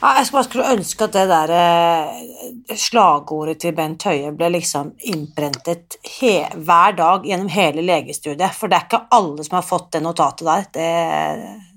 [0.01, 4.93] Ja, jeg skulle bare ønske at det der eh, slagordet til Bent Høie ble liksom
[5.09, 10.03] innprentet hver dag gjennom hele legestudiet, for det er ikke alle som har fått det
[10.05, 10.67] notatet der.
[10.77, 10.91] Det,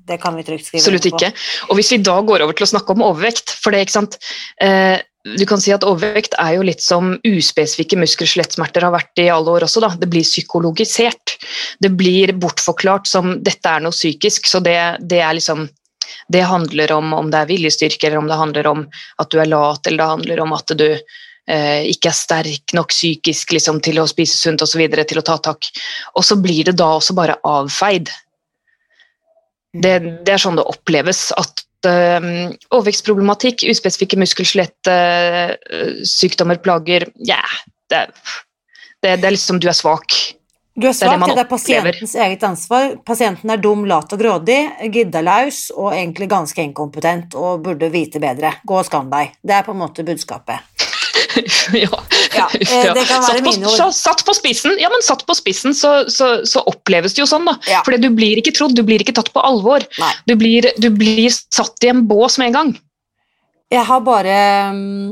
[0.09, 1.31] det kan vi trygt skrive Absolutt ikke.
[1.69, 4.19] Og hvis vi da går over til å snakke om overvekt, for det, ikke sant
[4.63, 4.99] eh,
[5.37, 9.19] du kan si at Overvekt er jo litt som uspesifikke muskel- og skjelettsmerter har vært
[9.19, 9.81] i alle år også.
[9.83, 9.89] Da.
[9.99, 11.35] Det blir psykologisert.
[11.83, 14.47] Det blir bortforklart som dette er noe psykisk.
[14.47, 15.67] så det, det er liksom
[16.27, 18.85] det handler om om det er viljestyrke, eller om det handler om
[19.21, 20.87] at du er lat, eller det handler om at du
[21.49, 25.35] eh, ikke er sterk nok psykisk liksom, til å spise sunt osv., til å ta
[25.49, 25.61] tak.
[26.15, 28.05] Og så blir det da også bare avfeid.
[29.73, 29.95] Det,
[30.25, 31.31] det er sånn det oppleves.
[31.37, 37.43] At uh, overvekstproblematikk, uspesifikke muskel-skjelett-sykdommer, uh, plager Ja,
[37.91, 37.99] det,
[39.03, 40.09] det, det, er liksom du er svak.
[40.79, 42.93] Du er svak, det det er pasientens eget ansvar.
[43.05, 44.59] Pasienten er dum, lat og grådig,
[44.93, 48.53] giddalaus og egentlig ganske inkompetent og burde vite bedre.
[48.67, 49.35] Gå og skam deg.
[49.43, 50.87] Det er på en måte budskapet.
[51.83, 51.89] ja.
[52.35, 52.47] ja.
[52.53, 53.93] Eh, det kan være mine ord.
[53.95, 57.47] Satt på spissen, ja, men satt på spissen så, så, så oppleves det jo sånn,
[57.49, 57.57] da.
[57.69, 57.83] Ja.
[57.87, 59.85] Fordi du blir ikke trodd, du blir ikke tatt på alvor.
[60.29, 62.75] Du blir, du blir, satt i en bås med en gang.
[63.69, 64.37] Jeg har bare
[64.73, 65.09] mm,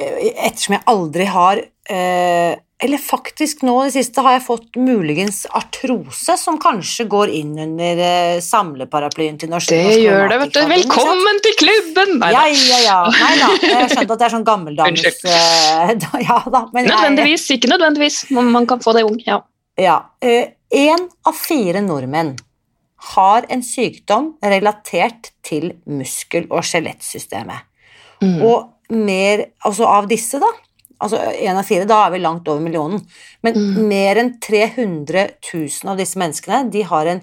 [0.00, 2.54] Ettersom jeg aldri har eh,
[2.84, 7.54] eller faktisk nå i det siste har jeg fått muligens artrose, som kanskje går inn
[7.62, 10.58] under uh, samleparaplyen til norsk Det gjør det, vet du.
[10.68, 12.12] Velkommen til klubben!
[12.20, 12.42] Nei da.
[12.52, 12.98] Ja, ja, ja.
[13.14, 13.48] Nei da.
[13.70, 15.94] Jeg skjønte at det er sånn gammeldames uh,
[16.28, 17.46] ja, da, Nødvendigvis.
[17.48, 18.20] Jeg, ikke nødvendigvis.
[18.36, 19.16] Man, man, kan få det ung.
[19.24, 19.40] Ja.
[19.80, 19.96] ja.
[20.20, 22.34] Én uh, av fire nordmenn
[23.14, 27.64] har en sykdom relatert til muskel- og skjelettsystemet.
[28.20, 28.38] Mm.
[28.44, 30.52] Og mer, altså av disse, da,
[31.04, 33.04] altså én av fire, da er vi langt over millionen.
[33.44, 33.78] Men mm.
[33.90, 37.22] mer enn 300 000 av disse menneskene de har en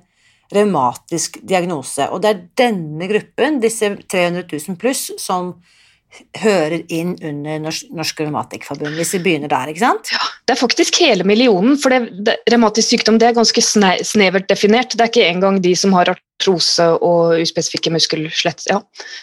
[0.51, 2.07] revmatisk diagnose.
[2.11, 5.55] Og det er denne gruppen, disse 300 000 pluss, som
[6.41, 7.61] hører inn under
[7.95, 10.11] Norsk Revmatikkforbund, hvis vi begynner der, ikke sant?
[10.11, 14.49] Ja, det er faktisk hele millionen, for det, det, revmatisk sykdom det er ganske snevert
[14.51, 14.91] definert.
[14.91, 18.67] Det er ikke engang de som har artrose og uspesifikke muskelslett.
[18.67, 18.81] Ja.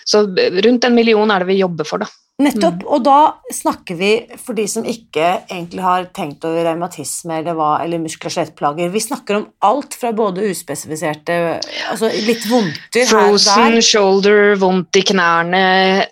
[0.08, 0.24] Så
[0.64, 2.08] rundt en million er det vi jobber for, da.
[2.38, 2.90] Nettopp, mm.
[2.94, 7.82] og da snakker vi, for de som ikke egentlig har tenkt over revmatisme eller, hva,
[7.82, 11.58] eller muskel- og skjelettplager, vi snakker om alt fra både uspesifiserte
[11.90, 15.64] Altså litt vondter Frozen shoulder, vondt i knærne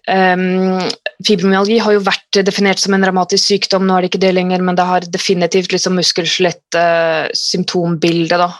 [0.02, 0.82] um,
[1.22, 4.58] Fibromyalgi har jo vært definert som en revmatisk sykdom, nå er det ikke det lenger,
[4.66, 8.50] men det har definitivt liksom muskel-skjelett-symptombilde, da.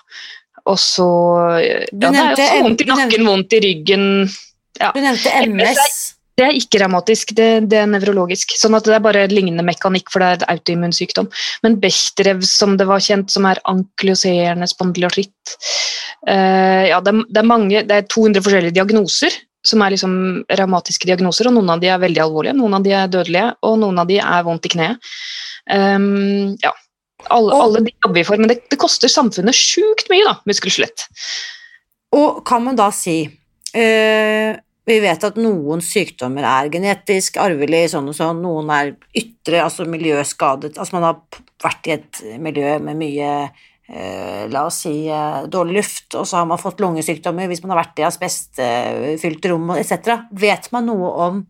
[0.71, 1.11] Og så
[1.67, 4.31] ja, Det er også vondt i nakken, vondt i ryggen
[4.79, 4.93] ja.
[4.95, 6.16] Du nevnte MS.
[6.37, 8.53] Det er ikke revmatisk, det, det, er nevrologisk.
[8.61, 11.31] sånn at Det er bare lignende mekanikk, for det er et autoimmunsykdom.
[11.65, 15.57] Men Bechterew, som det var kjent, som er ankloserende spondylartritt
[16.29, 20.17] uh, ja, det, det, er mange, det er 200 forskjellige diagnoser som er liksom
[20.61, 23.79] revmatiske diagnoser, og noen av de er veldig alvorlige, noen av de er dødelige, og
[23.83, 25.09] noen av de er vondt i kneet.
[25.67, 26.75] Um, ja.
[27.33, 30.37] Alle, og, alle, de jobber vi for, men det, det koster samfunnet sjukt mye, da,
[30.47, 31.09] muskel-skjelett.
[32.15, 34.53] Og kan man da si øh,
[34.87, 39.87] vi vet at noen sykdommer er genetisk, arvelig, sånn og sånn, noen er ytre, altså
[39.91, 45.41] miljøskadet, altså man har vært i et miljø med mye eh, la oss si eh,
[45.51, 49.75] dårlig luft, og så har man fått lungesykdommer hvis man har vært i asbestfylte rom
[49.75, 50.29] etc.
[50.31, 51.45] Vet man noe om,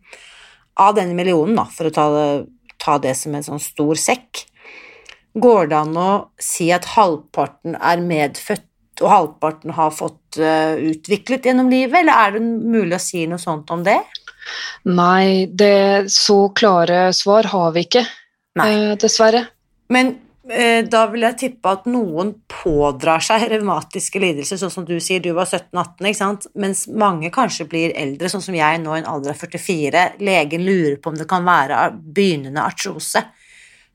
[0.81, 2.29] av denne millionen, da, for å ta det,
[2.81, 4.47] ta det som en sånn stor sekk,
[5.37, 8.65] går det an å si at halvparten er medfødt
[9.03, 13.41] og halvparten har fått uh, utviklet gjennom livet, eller er det mulig å si noe
[13.41, 13.99] sånt om det?
[14.87, 18.05] Nei, det så klare svar har vi ikke,
[18.59, 19.43] uh, dessverre.
[19.93, 20.13] Men
[20.49, 25.21] uh, da vil jeg tippe at noen pådrar seg revmatiske lidelser, sånn som du sier,
[25.23, 29.01] du var 17-18, ikke sant, mens mange kanskje blir eldre, sånn som jeg nå i
[29.03, 30.07] en alder av 44.
[30.23, 33.27] Legen lurer på om det kan være begynnende artrose.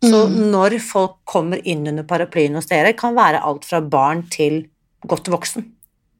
[0.02, 0.38] Så mm.
[0.50, 4.64] når folk kommer inn under paraplyen hos dere, kan være alt fra barn til
[5.08, 5.70] godt voksen.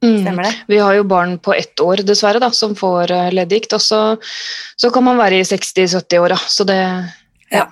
[0.03, 0.21] Mm.
[0.25, 0.55] Stemmer det?
[0.67, 3.77] Vi har jo barn på ett år, dessverre, da, som får uh, leddgikt.
[3.77, 4.01] Og så,
[4.77, 6.39] så, kan man være i 60-70-åra.
[6.51, 6.79] Så det,
[7.55, 7.69] ja.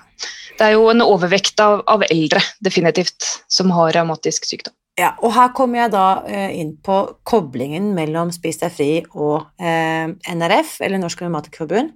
[0.58, 4.76] det er jo en overvekt av, av, eldre, definitivt, som har revmatisk sykdom.
[4.98, 9.48] Ja, og her kommer jeg da uh, inn på koblingen mellom Spis deg fri og
[9.62, 11.94] eh, NRF, eller Norsk Revmatikerforbund.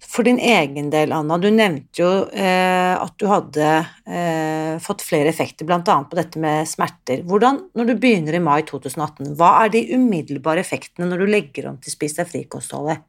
[0.00, 3.66] For din egen del, Anna, du nevnte jo eh, at du hadde
[4.08, 5.82] eh, fått flere effekter, bl.a.
[5.84, 7.20] på dette med smerter.
[7.28, 11.68] Hvordan, når du begynner i mai 2018, hva er de umiddelbare effektene når du legger
[11.68, 13.04] om til Spis deg fri-kostholdet?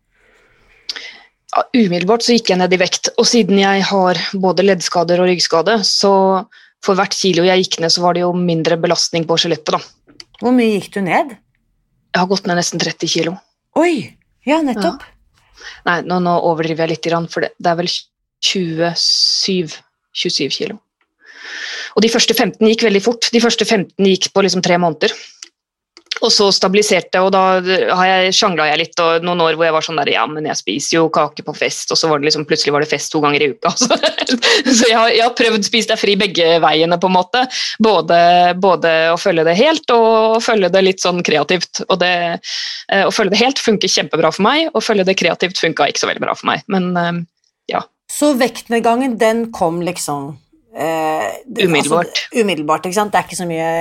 [1.52, 5.32] Ja, umiddelbart så gikk jeg ned i vekt, og siden jeg har både leddskader og
[5.32, 6.14] ryggskade, så
[6.84, 10.28] for hvert kilo jeg gikk ned, så var det jo mindre belastning på skjelettet, da.
[10.42, 11.36] Hvor mye gikk du ned?
[12.12, 13.36] Jeg har gått ned nesten 30 kilo.
[13.80, 14.12] Oi!
[14.48, 15.04] Ja, nettopp.
[15.06, 15.11] Ja.
[15.88, 19.78] Nei, nå, nå, overdriver jeg litt, for det, er vel 27,
[20.24, 20.80] 27 kilo.
[21.96, 23.28] Og de første 15 gikk veldig fort.
[23.34, 25.14] De første 15 gikk på liksom tre måneder.
[26.22, 29.68] Og så stabiliserte, jeg, og da har jeg sjangla jeg litt og noen år hvor
[29.68, 32.22] jeg var sånn der Ja, men jeg spiser jo kake på fest, og så var
[32.22, 33.74] det liksom plutselig var det fest to ganger i uka.
[33.82, 37.42] Så, så jeg, har, jeg, har, prøvd spise deg fri begge veiene, på en måte.
[37.84, 38.20] Både,
[38.62, 41.82] både, å følge det helt og å følge det litt sånn kreativt.
[41.90, 42.14] Og det,
[42.94, 46.04] eh, å følge det helt funker kjempebra for meg, og følge det kreativt funka ikke
[46.04, 46.64] så veldig bra for meg.
[46.72, 47.12] Men eh,
[47.74, 47.84] ja.
[48.12, 50.36] Så vektnedgangen, den kom liksom
[50.72, 51.28] Eh,
[51.66, 52.08] umiddelbart.
[52.08, 53.12] Altså, umiddelbart, ikke sant.
[53.12, 53.72] Det er ikke så mye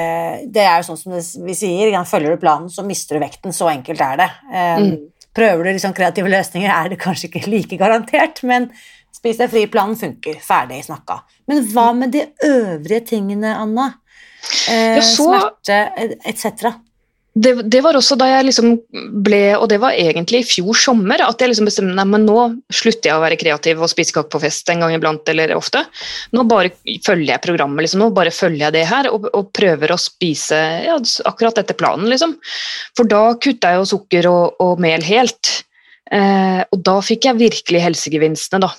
[0.51, 3.55] Det er jo sånn som vi sier, følger du planen, så mister du vekten.
[3.55, 4.31] Så enkelt er det.
[4.51, 4.97] Eh, mm.
[5.37, 8.71] Prøver du liksom kreative løsninger, er det kanskje ikke like garantert, men
[9.15, 10.41] spis deg fri-planen funker.
[10.43, 11.21] Ferdig snakka.
[11.51, 13.93] Men hva med de øvrige tingene, Anna?
[14.69, 15.31] Eh, ja, så...
[15.31, 15.83] Smerte
[16.27, 16.75] etc
[17.41, 18.75] det, det, var også da jeg liksom
[19.25, 22.37] ble, og det var egentlig i fjor sommer, at jeg liksom bestemte meg men nå
[22.75, 25.83] slutter jeg å være kreativ og spise kake på fest en gang iblant eller ofte.
[26.37, 26.73] Nå bare
[27.07, 30.61] følger jeg programmet, liksom, nå bare følger jeg det her og, og prøver å spise
[30.85, 30.99] ja,
[31.31, 32.11] akkurat etter planen.
[32.13, 32.37] Liksom.
[32.99, 35.57] For da kutta jeg jo sukker og, og mel helt.
[36.11, 38.75] Eh, og da fikk jeg virkelig helsegevinstene, da.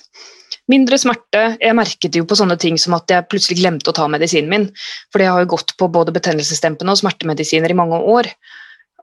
[0.71, 1.43] Mindre smerte.
[1.59, 4.67] Jeg merket jo på sånne ting som at jeg plutselig glemte å ta medisinen min.
[5.11, 8.29] For jeg har jo gått på både betennelsesdempende og smertemedisiner i mange år.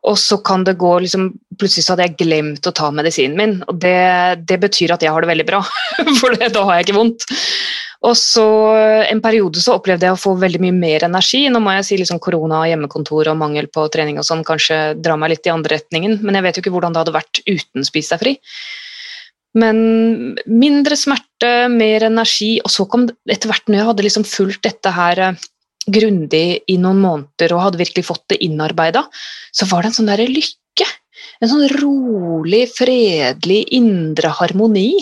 [0.06, 3.56] Og så kan det gå liksom, Plutselig så hadde jeg glemt å ta medisinen min.
[3.66, 3.98] Og det,
[4.46, 5.58] det betyr at jeg har det veldig bra,
[6.20, 7.26] for det, da har jeg ikke vondt.
[8.06, 8.46] Og så
[9.10, 11.40] En periode så opplevde jeg å få veldig mye mer energi.
[11.50, 15.18] Nå må jeg si liksom korona, hjemmekontor og mangel på trening og sånn kanskje drar
[15.18, 17.88] meg litt i andre retningen, men jeg vet jo ikke hvordan det hadde vært uten
[17.88, 18.36] Spis deg fri.
[19.56, 19.78] Men
[20.44, 24.92] mindre smerte, mer energi, og så kom etter hvert når jeg hadde liksom fulgt dette
[24.92, 25.46] her eh,
[25.88, 29.06] grundig i noen måneder og hadde virkelig fått det innarbeida,
[29.54, 30.56] så var det en sånn derre lykke.
[31.38, 34.92] En sånn rolig, fredelig, indre harmoni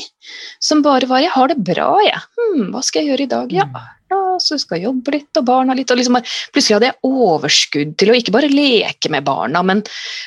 [0.60, 2.20] som bare var 'Jeg har det bra, jeg.
[2.36, 5.30] Hm, hva skal jeg gjøre i dag?' Ja, mm ja, så skal jeg jobbe litt,
[5.38, 5.90] og barna litt.
[5.90, 6.18] og liksom,
[6.54, 9.82] Plutselig hadde jeg overskudd til å ikke bare leke med barna, men,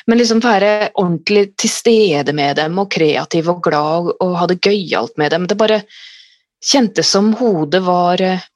[0.06, 4.60] men liksom være ordentlig til stede med dem, og kreativ og glad og ha det
[4.66, 5.48] gøyalt med dem.
[5.48, 5.82] Det bare
[6.60, 8.48] kjentes som hodet var eh,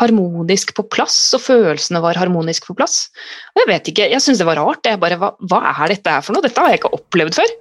[0.00, 3.10] harmonisk på plass, og følelsene var harmonisk på plass.
[3.52, 4.86] Og jeg vet ikke, jeg syns det var rart.
[4.88, 6.44] Jeg bare, hva, hva er dette her for noe?
[6.44, 7.52] Dette har jeg ikke opplevd før.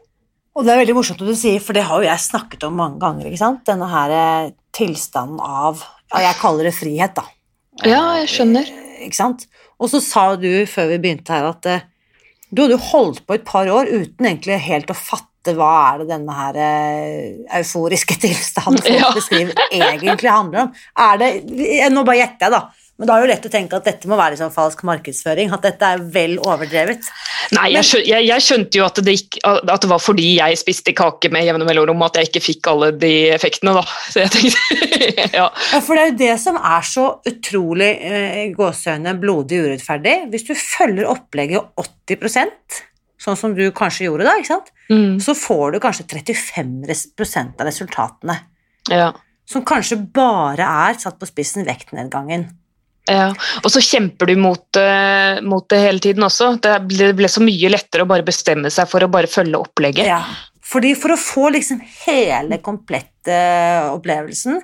[0.52, 2.76] Og det er veldig morsomt at du sier, for det har jo jeg snakket om
[2.80, 3.28] mange ganger.
[3.30, 3.63] ikke sant?
[3.67, 7.24] Denne her eh, tilstanden av ja, Jeg kaller det frihet, da.
[7.88, 8.67] Ja, jeg skjønner.
[8.67, 9.48] Eh, ikke sant?
[9.82, 11.88] Og så sa du før vi begynte her, at eh,
[12.52, 16.04] du hadde jo holdt på et par år uten egentlig helt å fatte hva er
[16.04, 16.60] det denne her
[17.62, 19.10] euforiske tilstanden folk ja.
[19.15, 20.77] beskriver, egentlig handler om.
[21.08, 21.32] Er det
[21.91, 22.82] Nå bare gjetter jeg, da.
[23.01, 25.49] Men da er det jo lett å tenke at dette må være liksom falsk markedsføring,
[25.56, 27.08] at dette er vel overdrevet.
[27.58, 30.60] Nei, jeg, skjønte, jeg, jeg skjønte jo at det, gikk, at det, var fordi jeg
[30.62, 33.82] spiste kake med jevne mellomrom at jeg ikke fikk alle de effektene, da.
[34.06, 34.77] Så jeg tenkte
[35.39, 35.47] ja.
[35.47, 35.82] ja.
[35.82, 40.15] For det er jo det som er så utrolig eh, gåsehøyne blodig urettferdig.
[40.30, 42.86] Hvis du følger opplegget 80
[43.21, 44.71] sånn som du kanskje gjorde da, ikke sant?
[44.91, 45.19] Mm.
[45.23, 48.39] så får du kanskje 35% av resultatene.
[48.91, 49.12] Ja.
[49.47, 52.49] Som kanskje bare er satt på spissen vektnedgangen.
[53.10, 53.31] Ja,
[53.63, 56.53] Og så kjemper du mot, uh, mot, det hele tiden også.
[56.62, 59.60] Det ble, det ble, så mye lettere å bare bestemme seg for å bare følge
[59.60, 60.05] opplegget.
[60.07, 60.21] Ja,
[60.71, 63.38] fordi For å få liksom hele, komplette
[63.91, 64.62] opplevelsen,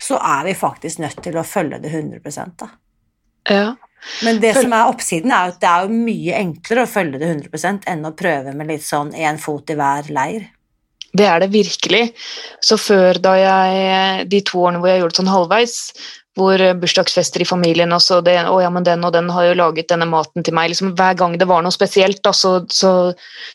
[0.00, 2.70] så er vi faktisk nødt til å følge det 100 da.
[3.50, 3.66] Ja.
[4.26, 7.30] Men det som er oppsiden, er at det er jo mye enklere å følge det
[7.30, 10.50] 100% enn å prøve med litt sånn én fot i hver leir.
[11.14, 12.02] Det er det virkelig.
[12.64, 15.76] Så før da jeg, de to årene hvor jeg gjorde det sånn halvveis,
[16.34, 19.46] hvor eh, bursdagsfester i familien og så det, å ja, men den og den har
[19.48, 20.72] jo laget denne maten til meg.
[20.72, 22.90] Liksom, hver gang det var noe spesielt, da, så, så,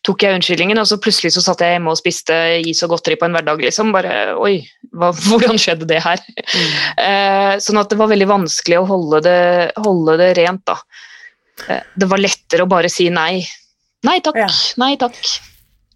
[0.08, 3.20] tok jeg unnskyldningen, og så plutselig så satt jeg hjemme og spiste is og godteri
[3.20, 3.66] på en hverdag.
[3.68, 3.92] Liksom.
[3.96, 4.56] Bare oi,
[4.96, 6.24] hva, hvordan skjedde det her?
[6.40, 6.72] Mm.
[7.06, 9.40] Eh, sånn at det var veldig vanskelig å holde det,
[9.84, 10.80] holde det rent, da.
[11.68, 13.44] Eh, det var lettere å bare si nei.
[14.08, 14.52] Nei takk, ja.
[14.80, 15.20] nei takk.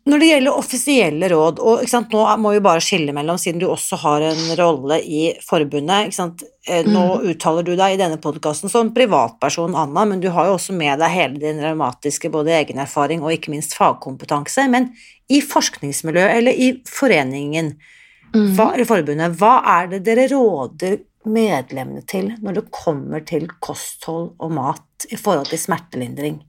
[0.03, 3.69] Når det gjelder offisielle råd, og sant, nå må vi bare skille mellom, siden du
[3.69, 7.23] også har en rolle i forbundet sant, Nå mm.
[7.27, 11.01] uttaler du deg i denne podkasten som privatperson, Anna, men du har jo også med
[11.01, 14.63] deg hele din revmatiske både egenerfaring og ikke minst fagkompetanse.
[14.71, 14.87] Men
[15.27, 17.73] i forskningsmiljøet eller i foreningen,
[18.31, 18.53] mm.
[18.55, 24.33] hva, eller forbundet, hva er det dere råder medlemmene til når det kommer til kosthold
[24.39, 26.39] og mat i forhold til smertelindring?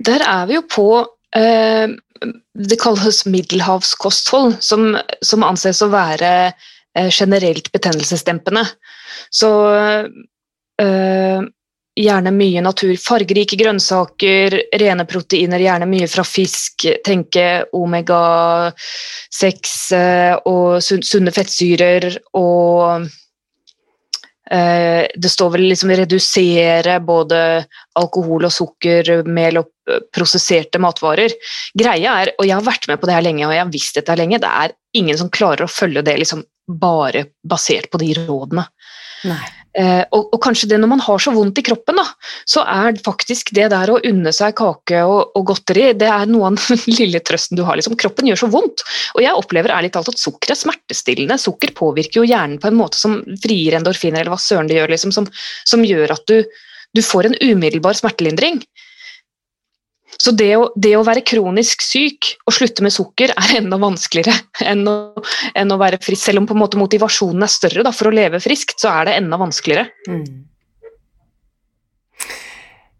[0.00, 7.10] Der er vi jo på Eh, det kalles middelhavskosthold, som, som anses å være eh,
[7.10, 8.66] generelt betennelsesdempende.
[9.32, 9.50] Så
[10.82, 11.40] øh,
[11.96, 12.96] gjerne mye natur.
[13.00, 16.86] Fargerike grønnsaker, rene proteiner, gjerne mye fra fisk.
[17.04, 18.72] Tenke omega-6
[20.52, 23.21] og sunne fettsyrer og Eh,
[25.14, 27.38] det står vel liksom redusere både
[27.98, 31.34] alkohol og sukker, mel og eh, prosesserte matvarer.
[31.78, 34.00] Greia er, og jeg har vært med på det her lenge, og jeg har visst
[34.00, 38.12] dette lenge, det er ingen som klarer å følge det liksom bare basert på de
[38.18, 38.66] rådene.
[39.72, 42.04] Eh, og, og, kanskje det når man har så vondt i kroppen, da,
[42.48, 46.50] så er faktisk det der å unne seg kake og, og godteri det er noe
[46.50, 47.78] av den lille trøsten du har.
[47.80, 47.96] Liksom.
[48.00, 48.84] Kroppen gjør så vondt.
[49.16, 51.40] Og jeg opplever ærlig talt at sukker er smertestillende.
[51.40, 54.92] Sukker påvirker jo hjernen på en måte som frigir endorfiner, eller hva søren det gjør,
[54.92, 55.30] liksom, som,
[55.64, 56.42] som, gjør at du,
[56.92, 58.60] du får en umiddelbar smertelindring.
[60.22, 64.36] Så det å, det å, være kronisk syk og slutte med sukker er enda vanskeligere
[64.70, 64.96] enn å,
[65.58, 66.28] enn å være frisk.
[66.28, 69.08] Selv om på en måte motivasjonen er større da, for å leve friskt, så er
[69.08, 69.88] det enda vanskeligere.
[70.06, 70.44] Mm.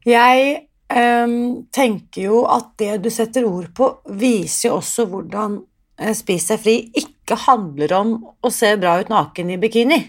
[0.03, 0.49] Jeg
[0.91, 1.37] um,
[1.71, 6.65] tenker jo at det du setter ord på, viser jo også hvordan uh, Spis deg
[6.65, 10.01] fri ikke handler om å se bra ut naken i bikini.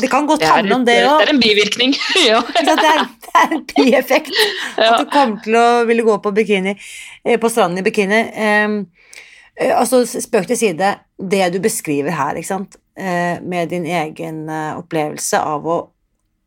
[0.00, 1.20] Det kan godt handle om det òg.
[1.20, 1.94] Det er en bivirkning.
[2.30, 2.40] ja.
[2.56, 4.32] det, er, det, er, en bieffekt
[4.76, 6.74] at du kommer til å ville gå på, bikini,
[7.24, 8.20] eh, på stranden i bikini.
[8.64, 8.80] Um,
[9.70, 15.80] altså, Spøk til side, det du beskriver her, uh, med din egen opplevelse av å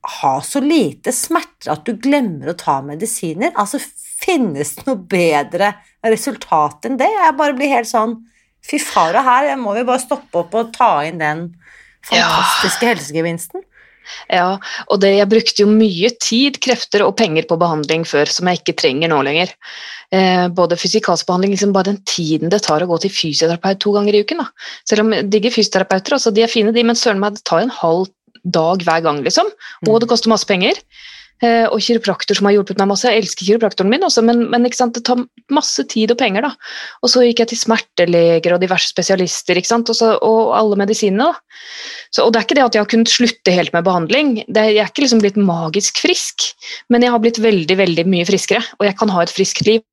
[0.04, 5.70] ha så lite smerter at du glemmer å ta medisiner Altså, finnes det noe bedre
[6.04, 7.08] resultat enn det?
[7.08, 8.18] Jeg bare blir helt sånn
[8.64, 11.48] Fy fara, her jeg må jo bare stoppe opp og ta inn den
[12.10, 12.96] fantastiske ja.
[12.96, 13.64] helsegevinsten.
[14.32, 14.58] Ja,
[14.92, 18.60] og det, jeg brukte jo mye tid, krefter og penger på behandling før som jeg
[18.60, 19.54] ikke trenger nå lenger.
[20.14, 23.96] Eh, både fysikalsk behandling, liksom bare den tiden det tar å gå til fysioterapeut to
[23.96, 24.44] ganger i uken.
[24.44, 24.50] Da.
[24.90, 27.74] Selv om digge fysioterapeuter, altså de er fine, de, men søren meg, det tar en
[27.74, 28.12] halv
[28.44, 29.48] dag hver gang, liksom.
[29.88, 30.80] Og det koster masse penger.
[31.44, 33.10] Eh, og kiropraktor som har hjulpet meg masse.
[33.10, 36.46] Jeg elsker kiropraktoren min også, men, men det tar masse tid og penger.
[36.46, 36.54] da.
[37.04, 39.92] Og så gikk jeg til smerteleger og diverse spesialister sant?
[39.92, 41.34] Også, og alle medisinene.
[42.14, 44.32] Så, og det er ikke det at jeg har kunnet slutte helt med behandling.
[44.48, 46.48] Det, jeg er ikke liksom blitt magisk frisk,
[46.94, 48.64] men jeg har blitt veldig veldig mye friskere.
[48.80, 49.84] Og jeg kan ha et friskt liv.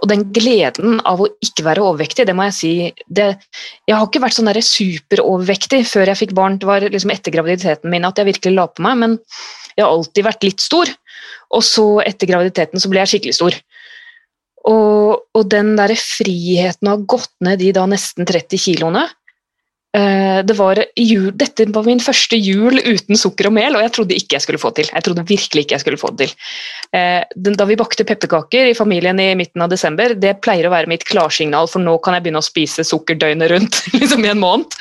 [0.00, 2.72] Og den gleden av å ikke være overvektig, det må jeg si
[3.12, 3.34] det,
[3.84, 6.56] Jeg har ikke vært sånn superovervektig før jeg fikk barn.
[6.60, 8.98] Det var liksom etter graviditeten min at jeg virkelig la på meg.
[9.04, 9.20] men
[9.74, 10.90] jeg har alltid vært litt stor,
[11.54, 13.58] og så etter graviditeten så ble jeg skikkelig stor.
[14.70, 19.04] Og, og den derre friheten å ha gått ned de da nesten 30 kiloene
[19.94, 23.92] Eh, det var jul, dette var min første jul uten sukker og mel, og jeg
[23.94, 24.88] trodde ikke jeg skulle få til.
[24.90, 26.48] Jeg trodde virkelig ikke jeg skulle få det til.
[26.98, 30.90] Eh, da vi bakte pepperkaker i familien i midten av desember, det pleier å være
[30.90, 34.42] mitt klarsignal, for nå kan jeg begynne å spise sukker døgnet rundt liksom i en
[34.42, 34.74] måned.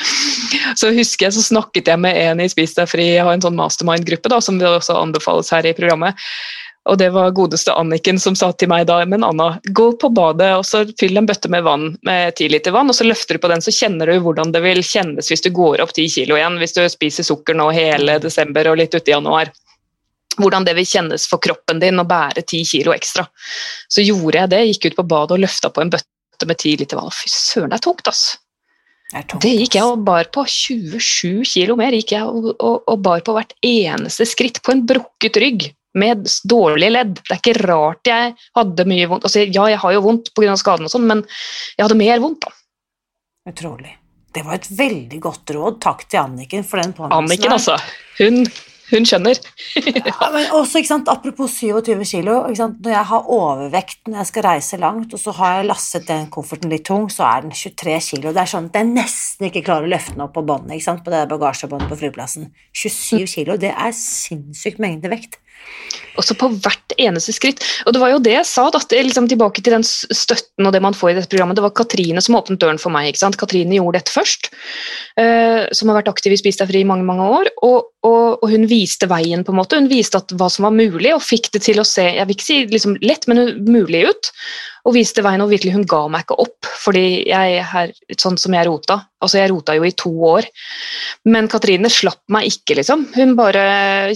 [0.79, 3.43] Så husker jeg så snakket jeg med en i Spis deg fri, jeg har en
[3.43, 6.19] sånn mastermind-gruppe som det også anbefales her i programmet.
[6.89, 10.49] Og det var godeste Anniken som sa til meg da men Anna, gå på badet
[10.57, 13.43] og så fyll en bøtte med vann med ti liter vann, og så løfter du
[13.43, 16.36] på den, så kjenner du hvordan det vil kjennes hvis du går opp ti kilo
[16.36, 19.53] igjen, hvis du spiser sukker nå hele desember og litt uti januar.
[20.36, 23.23] Hvordan det vil kjennes for kroppen din å bære ti kilo ekstra.
[23.88, 26.75] Så gjorde jeg det, gikk ut på badet og løfta på en bøtte med ti
[26.75, 27.13] liter vann.
[27.13, 28.25] Fy søren, det er tungt, ass.
[29.14, 30.45] Det, gikk jeg og bar på.
[30.49, 34.86] 27 kilo mer gikk jeg og, og, og bar på hvert eneste skritt på en
[34.89, 35.68] brukket rygg
[35.99, 37.18] med dårlige ledd.
[37.22, 39.28] Det er ikke rart jeg hadde mye vondt.
[39.30, 40.56] Altså, ja, jeg har jo vondt pga.
[40.58, 41.22] skaden, og sånn, men
[41.78, 42.47] jeg hadde mer vondt.
[42.47, 43.51] da.
[43.54, 43.93] Utrolig.
[44.34, 45.80] Det var et veldig godt råd.
[45.84, 47.20] Takk til Anniken for den påminnelsen.
[47.20, 47.78] Anniken, altså.
[48.18, 48.47] Hun,
[48.94, 49.39] hun skjønner.
[49.84, 52.39] ja, men også, ikke sant, Apropos 27 kilo.
[52.54, 56.30] Når jeg har overvekt når jeg skal reise langt, og så har jeg lastet den
[56.34, 58.34] kofferten litt tung, så er den 23 kilo.
[58.34, 61.14] Det er sånn at jeg nesten ikke klarer å løfte den opp på båndet på
[61.14, 62.52] det bagasjebåndet på flyplassen.
[62.76, 65.39] 27 kilo, det er sinnssykt mengde vekt.
[66.20, 67.64] Også på hvert eneste skritt.
[67.88, 70.82] Og det var jo det jeg sa, da, liksom tilbake til den støtten og det
[70.86, 71.57] man får i dette programmet.
[71.57, 73.09] Det var Katrine som åpnet døren for meg.
[73.09, 73.38] ikke sant?
[73.39, 74.51] Katrine gjorde dette først,
[75.18, 77.49] uh, som har vært aktiv i Spis deg fri i mange mange år.
[77.66, 79.80] Og, og, og, hun viste veien, på en måte.
[79.82, 82.38] Hun viste at, hva som var mulig, og fikk det til å se jeg vil
[82.38, 84.34] ikke si liksom lett, men mulig ut
[84.84, 88.55] og viste veien, og virkelig hun ga meg ikke opp, fordi jeg er sånn som
[88.55, 88.99] jeg rota.
[89.23, 90.47] Altså, jeg rota jo i to år.
[91.31, 93.05] Men Katrine slapp meg ikke, liksom.
[93.15, 93.63] Hun bare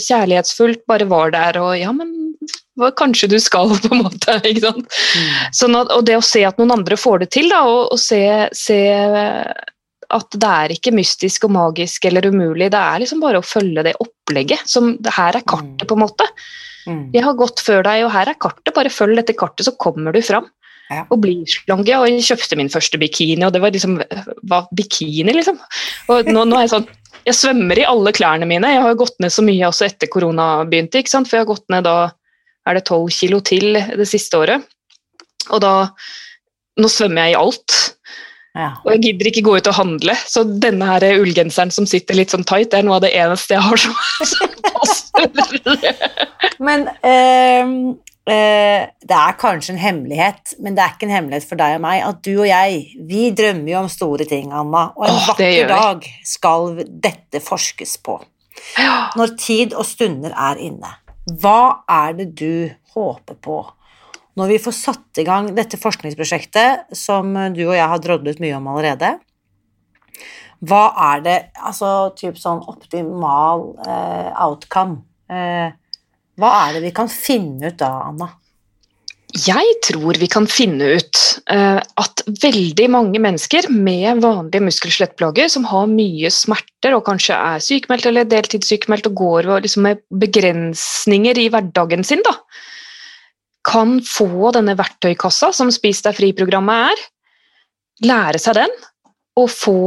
[0.04, 2.12] kjærlighetsfullt bare var der og ja, men
[2.78, 4.38] hva kanskje du skal, på en måte.
[4.50, 4.86] ikke sant?
[4.92, 5.32] Mm.
[5.62, 8.02] Sånn at, og det å se at noen andre får det til, da, og, og
[8.02, 8.22] se,
[8.56, 8.82] se
[10.08, 13.84] at det er ikke mystisk og magisk eller umulig, det er liksom bare å følge
[13.88, 14.68] det opplegget.
[14.70, 15.90] som Her er kartet, mm.
[15.90, 16.28] på en måte.
[16.88, 17.02] Mm.
[17.16, 18.74] Jeg har gått før deg, og her er kartet.
[18.76, 20.48] Bare følg dette kartet, så kommer du fram.
[20.88, 21.04] Ja.
[21.12, 21.90] Og blir slank.
[21.90, 23.98] og jeg kjøpte min første bikini, og det var liksom
[24.48, 25.60] hva, Bikini, liksom.
[26.14, 26.88] Og nå, nå er jeg sånn
[27.28, 28.70] Jeg svømmer i alle klærne mine.
[28.72, 31.28] Jeg har gått ned så mye også etter korona begynte, ikke sant?
[31.28, 31.98] for jeg har gått ned da
[32.68, 34.64] er det tolv kilo til det siste året.
[35.52, 35.74] Og da
[36.78, 37.74] Nå svømmer jeg i alt.
[38.58, 38.68] Ja.
[38.86, 42.34] Og jeg gidder ikke gå ut og handle, så denne her ullgenseren som sitter litt
[42.34, 43.96] sånn tight, det er noe av det eneste jeg har som,
[44.68, 45.08] passer.
[46.62, 47.74] Men eh,
[48.28, 52.02] det er kanskje en hemmelighet, men det er ikke en hemmelighet for deg og meg,
[52.04, 55.72] at du og jeg, vi drømmer jo om store ting, Anna, og en Åh, vakker
[55.72, 58.18] dag skal dette forskes på.
[58.76, 59.08] Ja.
[59.16, 60.92] Når tid og stunder er inne,
[61.40, 63.62] hva er det du håper på?
[64.38, 68.60] Når vi får satt i gang dette forskningsprosjektet, som du og jeg har drodlet mye
[68.60, 69.16] om allerede,
[70.68, 75.04] hva er det, altså typ sånn optimal eh, outcome?
[75.30, 75.70] Eh,
[76.38, 78.30] hva er det vi kan finne ut da, Anna?
[79.36, 81.20] Jeg tror vi kan finne ut
[81.52, 87.64] eh, at veldig mange mennesker med vanlige muskel-skjelettplager, som har mye smerter og kanskje er
[87.64, 92.38] sykemeldt eller deltidssykemeldt og går liksom med begrensninger i hverdagen sin, da,
[93.68, 97.06] kan få denne verktøykassa som Spis deg fri-programmet er,
[98.08, 98.74] lære seg den
[99.38, 99.80] og få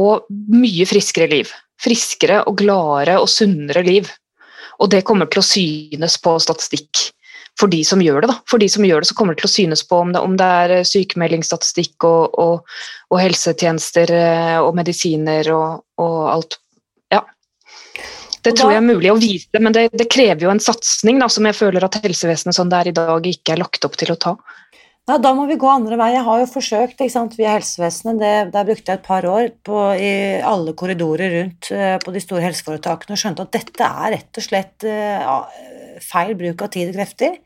[0.53, 1.49] mye friskere liv.
[1.81, 4.05] Friskere og gladere og sunnere liv.
[4.81, 7.11] Og det kommer til å synes på statistikk
[7.59, 8.31] for de som gjør det.
[8.31, 8.37] da.
[8.49, 10.37] For de som gjør det, så kommer det til å synes på om det, om
[10.39, 12.79] det er eh, sykemeldingsstatistikk og, og,
[13.11, 16.57] og helsetjenester eh, og medisiner og, og alt.
[17.13, 17.21] Ja.
[18.41, 21.45] Det tror jeg er mulig å vise, men det, det krever jo en satsing som
[21.45, 24.19] jeg føler at helsevesenet sånn det er i dag, ikke er lagt opp til å
[24.19, 24.35] ta.
[25.09, 26.11] Ja, da må vi gå andre vei.
[26.13, 28.19] Jeg har jo forsøkt ikke sant, via helsevesenet.
[28.21, 30.11] Det, der brukte jeg et par år på, i
[30.45, 34.45] alle korridorer rundt eh, på de store helseforetakene og skjønte at dette er rett og
[34.45, 35.39] slett eh, ja,
[36.05, 37.39] feil bruk av tid og krefter.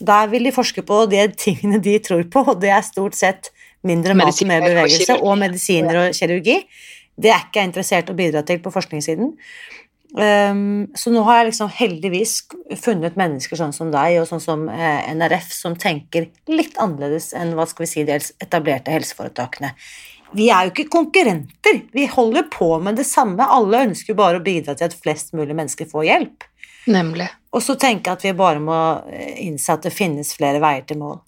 [0.00, 3.52] Der vil de forske på de tingene de tror på, og det er stort sett
[3.84, 6.62] mindre mat og mer bevegelse og medisiner og kirurgi.
[7.14, 9.34] Det er ikke jeg interessert å bidra til på forskningssiden.
[10.14, 12.34] Um, så nå har jeg liksom heldigvis
[12.78, 17.56] funnet mennesker sånn som deg og sånn som eh, NRF som tenker litt annerledes enn
[17.58, 19.72] hva skal vi si, de etablerte helseforetakene.
[20.34, 23.42] Vi er jo ikke konkurrenter, vi holder på med det samme.
[23.42, 26.46] Alle ønsker jo bare å bidra til at flest mulig mennesker får hjelp.
[26.90, 27.28] Nemlig.
[27.54, 30.86] Og så tenker jeg at vi bare må eh, innse at det finnes flere veier
[30.86, 31.18] til mål.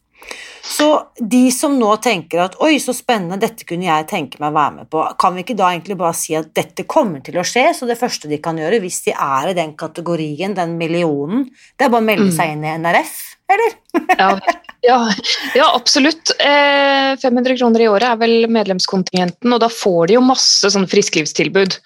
[0.67, 4.57] Så de som nå tenker at oi, så spennende, dette kunne jeg tenke meg å
[4.57, 7.45] være med på, kan vi ikke da egentlig bare si at dette kommer til å
[7.47, 11.47] skje, så det første de kan gjøre, hvis de er i den kategorien, den millionen,
[11.79, 12.37] det er bare å melde Mm.
[12.37, 13.77] seg inn i NRF, eller?
[14.19, 14.41] Ja,
[14.83, 15.13] ja,
[15.55, 16.31] ja absolutt.
[16.39, 20.87] Eh, 500 kroner i året er vel medlemskontingenten, og da får de jo masse sånn
[20.91, 21.79] frisklivstilbud.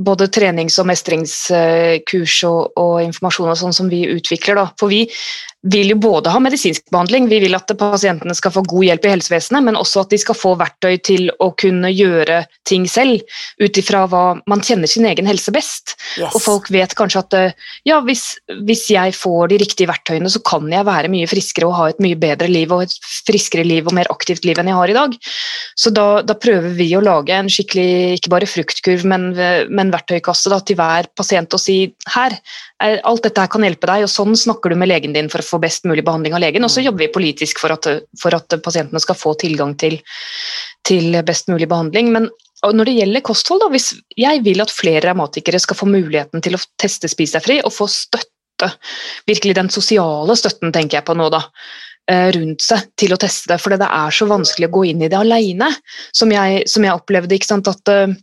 [0.00, 4.62] Både trenings- og mestringskurs og, og informasjon og sånn som vi utvikler.
[4.62, 4.68] Da.
[4.80, 5.04] For vi
[5.68, 9.12] vil jo både ha medisinsk behandling, vi vil at pasientene skal få god hjelp i
[9.12, 13.20] helsevesenet, men også at de skal få verktøy til å kunne gjøre ting selv,
[13.60, 15.98] ut ifra hva man kjenner sin egen helse best.
[16.16, 16.32] Yes.
[16.32, 18.24] Og folk vet kanskje at eh, ja, hvis,
[18.64, 22.00] hvis jeg får de riktige verktøyene, så kan jeg være mye friskere og ha et
[22.02, 22.94] mye bedre liv og et
[23.26, 25.14] friskere liv og mer aktivt liv enn jeg har i dag.
[25.78, 29.30] Så da, da prøver vi å lage en skikkelig, ikke bare fruktkurv, men,
[29.70, 31.78] men verktøykasse da, til hver pasient og si
[32.14, 32.36] her,
[32.82, 35.44] er- alt dette her kan hjelpe deg, og sånn snakker du med legen din for
[35.44, 36.66] å få best mulig behandling av legen.
[36.66, 37.88] Og så jobber vi politisk for at,
[38.20, 40.00] for at pasientene skal få tilgang til,
[40.88, 42.12] til best mulig behandling.
[42.14, 42.30] Men
[42.66, 43.86] og når det gjelder kosthold, da, hvis
[44.20, 47.72] jeg vil at flere revmatikere skal få muligheten til å teste Spis deg fri og
[47.72, 48.28] få støtte,
[49.28, 51.42] virkelig den sosiale støtten tenker jeg på nå, da,
[52.10, 55.04] eh, rundt seg til å teste det, for det er så vanskelig å gå inn
[55.04, 55.70] i det alene,
[56.12, 56.32] som
[56.66, 57.34] som jeg opplevde.
[57.34, 58.16] ikke sant, at eh,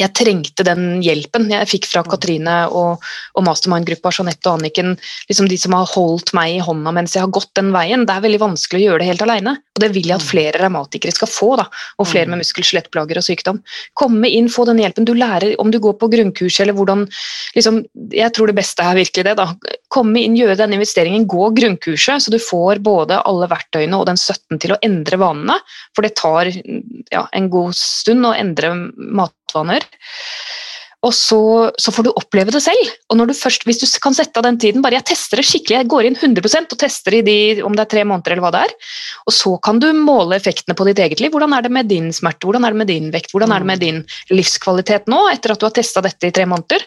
[0.00, 3.02] jeg trengte den hjelpen jeg fikk fra Katrine og,
[3.36, 4.94] og mastermind-gruppa Jeanette og Anniken.
[5.30, 8.06] liksom De som har holdt meg i hånda mens jeg har gått den veien.
[8.06, 9.56] Det er veldig vanskelig å gjøre det helt alene.
[9.76, 11.50] Og det vil jeg at flere revmatikere skal få.
[11.60, 11.66] da,
[11.98, 13.62] Og flere med muskel-skjelettplager og sykdom.
[13.98, 15.08] Komme inn, få den hjelpen.
[15.08, 17.06] Du lærer om du går på grunnkurs eller hvordan
[17.56, 19.36] liksom, Jeg tror det beste er virkelig det.
[19.36, 19.52] da,
[19.92, 24.18] Komme inn, gjøre den investeringen, gå grunnkurset, så du får både alle verktøyene og den
[24.20, 25.58] støtten til å endre vanene.
[25.94, 29.86] For det tar ja, en god stund å endre matvaner.
[31.04, 31.38] Og så,
[31.78, 32.88] så får du oppleve det selv.
[33.12, 35.44] Og når du først, hvis du kan sette av den tiden, bare jeg tester det
[35.46, 37.36] skikkelig, jeg går inn 100% og tester i de,
[37.66, 38.72] om det er tre måneder eller hva det er,
[39.28, 41.30] og så kan du måle effektene på ditt eget liv.
[41.34, 43.70] Hvordan er det med din smerte, hvordan er det med din vekt, hvordan er det
[43.70, 44.00] med din
[44.32, 46.86] livskvalitet nå, etter at du har testa dette i tre måneder?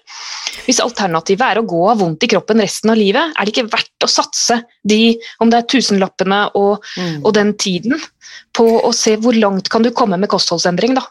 [0.66, 3.70] Hvis alternativet er å gå av vondt i kroppen resten av livet, er det ikke
[3.70, 7.22] verdt å satse de, om det er tusenlappene og, Mm.
[7.26, 8.00] og den tiden,
[8.56, 11.06] på å se hvor langt kan du komme med kostholdsendring, da.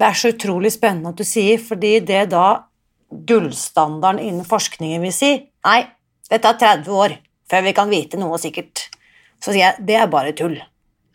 [0.00, 2.46] Det er så utrolig spennende at du sier, fordi det da
[3.10, 5.32] gullstandarden innen forskningen vil si
[5.66, 5.80] Nei,
[6.30, 7.14] det tar 30 år
[7.50, 8.86] før vi kan vite noe sikkert.
[9.42, 10.54] Så sier jeg det er bare tull.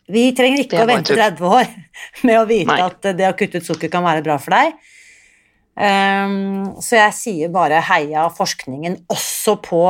[0.06, 1.72] Vi trenger ikke er å vente 30 år
[2.28, 2.84] med å vite Nei.
[2.84, 4.76] at det å kutte ut sukker kan være bra for deg.
[5.76, 9.82] Um, så jeg sier bare heia forskningen også på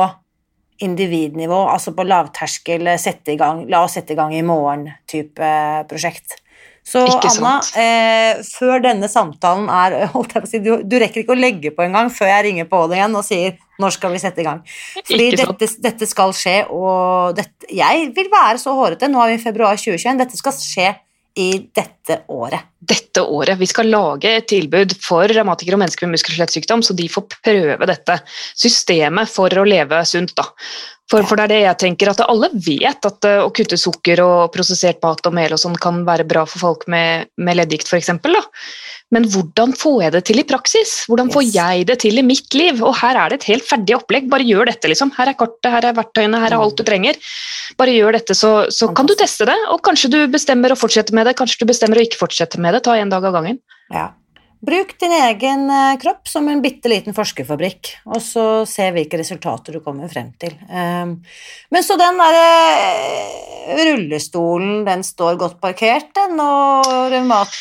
[0.83, 5.53] individnivå, altså på lavterskel, sette i gang, la oss sette i gang i morgen-type
[5.89, 6.39] prosjekt.
[6.87, 10.95] Så Ikke Anna, eh, før denne samtalen er holdt jeg på å si, du, du
[11.01, 13.93] rekker ikke å legge på engang før jeg ringer på det igjen og sier når
[13.93, 14.61] skal vi sette i gang.
[15.03, 19.09] Fordi dette, dette skal skje, og dette, jeg vil være så hårete.
[19.11, 20.23] Nå er vi i februar 2021.
[20.23, 20.87] Dette skal skje
[21.37, 22.73] i dette året.
[22.79, 23.59] Dette året.
[23.59, 27.07] Vi skal lage et tilbud for revmatikere og mennesker med muskel- og skjelettsykdom, så de
[27.11, 28.19] får prøve dette
[28.57, 30.33] systemet for å leve sunt.
[30.37, 30.47] da.
[31.07, 34.19] For, for det er det jeg tenker, at alle vet at eh, å kutte sukker
[34.25, 37.87] og prosessert mat og mel og sånn kan være bra for folk med, med leddgikt
[37.87, 38.11] f.eks.
[39.15, 41.05] Men hvordan får jeg det til i praksis?
[41.07, 41.53] Hvordan får Yes.
[41.55, 42.81] jeg det til i mitt liv?
[42.83, 44.27] Og her er det et helt ferdig opplegg.
[44.29, 45.13] Bare gjør dette, liksom.
[45.15, 47.15] Her er kartet, her er verktøyene, her er alt du trenger.
[47.79, 49.55] Bare gjør dette, så, så kan du teste det.
[49.71, 52.75] Og kanskje du bestemmer å fortsette med det, kanskje du bestemmer å ikke fortsette med
[52.75, 52.83] det.
[52.83, 53.61] Ta en dag av gangen.
[53.95, 54.09] Ja.
[54.65, 59.77] Bruk din egen eh, kropp som en bitte liten forskerfabrikk, og så se hvilke resultater
[59.77, 60.55] du kommer frem til.
[60.71, 61.19] Um,
[61.69, 66.89] men så den derre rullestolen, den står godt parkert, den, og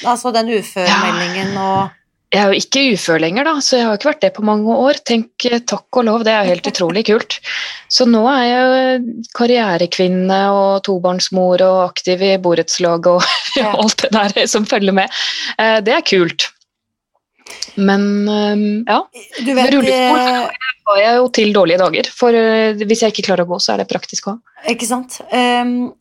[0.09, 1.93] altså den uførmeldingen og
[2.35, 4.75] Jeg er jo ikke ufør lenger, da, så jeg har ikke vært det på mange
[4.75, 4.99] år.
[5.07, 7.37] Tenk, eh, takk og lov, det er helt utrolig kult.
[7.93, 13.23] Så nå er jeg jo karrierekvinne og tobarnsmor og aktiv i borettslaget og
[13.61, 13.71] Ja.
[13.79, 15.09] alt det der som følger med.
[15.59, 16.51] Eh, Det er kult.
[17.77, 18.99] Men eh, ja,
[19.45, 22.11] Du vet Rullestol eh, har jeg jo til dårlige dager.
[22.15, 24.59] For eh, hvis jeg ikke klarer å gå, så er det praktisk å ha.
[24.73, 25.19] Ikke sant?
[25.31, 25.95] Um,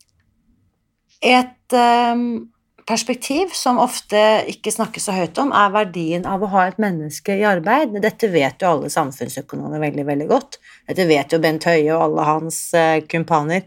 [1.24, 2.46] et um,
[2.86, 4.20] perspektiv som ofte
[4.50, 7.96] ikke snakkes så høyt om, er verdien av å ha et menneske i arbeid.
[8.02, 10.60] Dette vet jo alle samfunnsøkonomer veldig, veldig godt.
[10.88, 13.66] Dette vet jo Bent Høie og alle hans eh, kumpaner.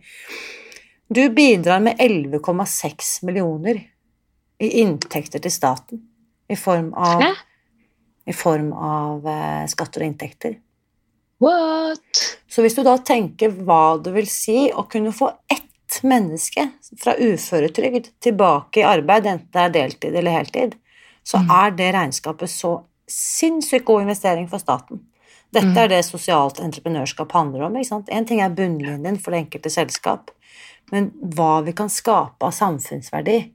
[1.10, 3.82] Du bidrar med 11,6 millioner
[4.60, 6.04] i inntekter til staten
[6.50, 7.24] i form av?
[8.30, 10.58] I form av eh, skatter og inntekter.
[11.40, 12.22] What?
[12.52, 16.68] Så hvis du da tenker hva det vil si å kunne få ett menneske
[17.00, 20.76] fra uføretrygd tilbake i arbeid, enten det er deltid eller heltid,
[21.24, 21.50] så Mm.
[21.52, 25.02] er det regnskapet så sinnssykt god investering for staten.
[25.52, 25.78] Dette Mm.
[25.78, 27.74] er det sosialt entreprenørskap handler om.
[27.76, 28.10] ikke sant?
[28.12, 30.30] En ting er bunnlinjen for det enkelte selskap,
[30.92, 33.52] men hva vi kan skape av samfunnsverdi.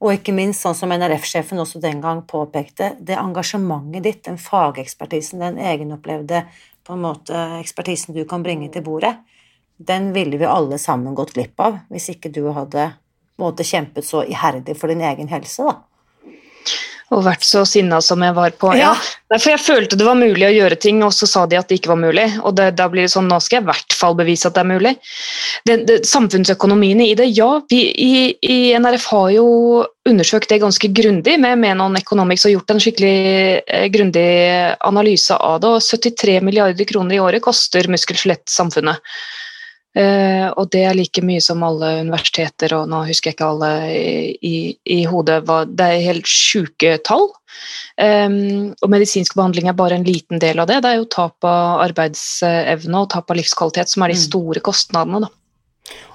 [0.00, 5.42] Og ikke minst, sånn som NRF-sjefen også den gang påpekte, det engasjementet ditt, den fagekspertisen,
[5.44, 6.46] den egenopplevde
[6.86, 9.18] på en måte ekspertisen du kan bringe til bordet,
[9.76, 13.64] den ville vi alle sammen gått glipp av hvis ikke du hadde på en måte
[13.64, 15.89] kjempet så iherdig for din egen helse, da.
[17.10, 18.70] Og vært så sinna som jeg var på.
[18.78, 18.92] Ja.
[18.94, 19.38] Ja.
[19.38, 21.80] For jeg følte det var mulig å gjøre ting, og så sa de at det
[21.80, 22.26] ikke var mulig.
[22.46, 24.62] Og det, da blir det sånn, nå skal jeg i hvert fall bevise at det
[24.62, 24.92] er mulig.
[25.66, 27.48] Det, det, samfunnsøkonomien i det, ja.
[27.70, 28.12] Vi i,
[28.46, 29.48] i NRF har jo
[30.06, 33.16] undersøkt det ganske grundig med Menon Economics og gjort en skikkelig
[33.66, 34.28] eh, grundig
[34.86, 35.74] analyse av det.
[35.74, 39.02] Og 73 milliarder kroner i året koster muskel-skjelett-samfunnet.
[39.90, 43.70] Eh, og det er like mye som alle universiteter, og nå husker jeg ikke alle
[44.38, 44.54] i,
[44.86, 47.26] i, hodet, hva, det er helt sjuke tall.
[48.00, 50.78] Um, og medisinsk behandling er bare en liten del av det.
[50.84, 54.22] Det er jo tap av arbeidsevne og tap av livskvalitet som er de Mm.
[54.28, 55.20] store kostnadene.
[55.26, 55.30] Da.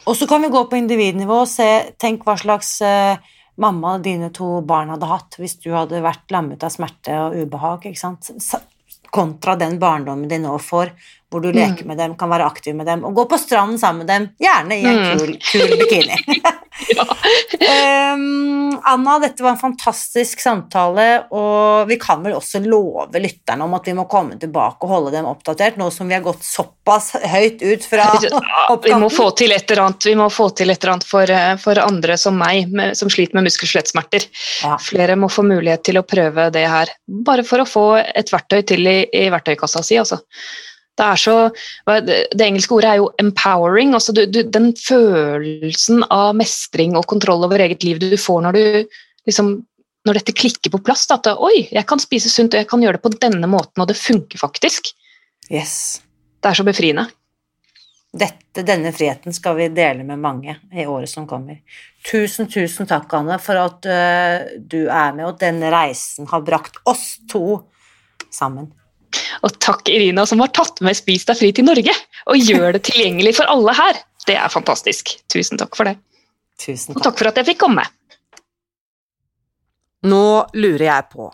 [0.08, 3.18] Og så kan vi gå på individnivå og se, tenk hva slags eh,
[3.58, 7.86] mamma dine to barn hadde hatt hvis du hadde vært lammet av smerte og ubehag,
[7.92, 8.32] ikke sant?
[9.12, 10.92] Kontra den barndommen de nå får,
[11.32, 14.06] hvor du leker med dem, kan være aktiv med dem, og gå på stranden sammen
[14.06, 15.20] med dem, gjerne i en Mm.
[15.20, 16.16] kul, kul bikini.
[18.16, 23.74] Um, Anna, dette var en fantastisk samtale, og vi kan vel også love lytterne om
[23.78, 27.14] at vi må komme tilbake og holde dem oppdatert, nå som vi har gått såpass
[27.24, 30.72] høyt ut fra Ja, vi må få til et eller annet, vi må få til
[30.72, 34.28] et eller annet for, eh, for andre som meg, med, som sliter med muskel-skjelettsmerter.
[34.64, 34.78] Ja.
[34.82, 38.62] Flere må få mulighet til å prøve det her, bare for å få et verktøy
[38.68, 40.00] til i, i verktøykassa si.
[40.02, 40.22] Altså.
[40.96, 41.36] Det, er så,
[42.06, 43.94] det det engelske ordet er jo 'empowering'.
[43.94, 48.56] Altså du, du, den følelsen av mestring og kontroll over eget liv du får når
[48.56, 48.66] du
[49.28, 49.58] liksom
[50.06, 52.84] når dette klikker på plass, da, at oi, jeg kan spise sunt og jeg kan
[52.84, 54.92] gjøre det på denne måten, og det funker faktisk.
[55.50, 56.02] Yes.
[56.38, 57.08] Det er så befriende.
[58.16, 61.58] Dette, denne friheten skal vi dele med mange i året som kommer.
[62.06, 66.78] Tusen, tusen takk, Anne, for at uh, du er med, og denne reisen har brakt
[66.88, 67.66] oss to
[68.32, 68.70] sammen.
[69.46, 71.94] Og takk Irina som har tatt med Spis deg fri til Norge
[72.26, 74.02] og gjør det tilgjengelig for alle her.
[74.26, 75.16] Det er fantastisk.
[75.32, 75.98] Tusen takk for det.
[76.62, 77.00] Tusen takk.
[77.00, 77.18] Og takk.
[77.20, 77.86] for at jeg fikk komme.
[80.06, 81.32] Nå lurer jeg på,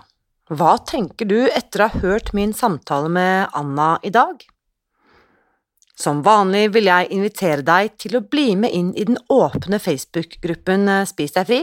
[0.51, 4.41] hva tenker du etter å ha hørt min samtale med Anna i dag?
[5.95, 10.89] Som vanlig vil jeg invitere deg til å bli med inn i den åpne Facebook-gruppen
[11.07, 11.61] Spis deg fri,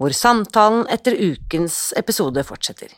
[0.00, 2.92] hvor samtalen etter ukens episode fortsetter.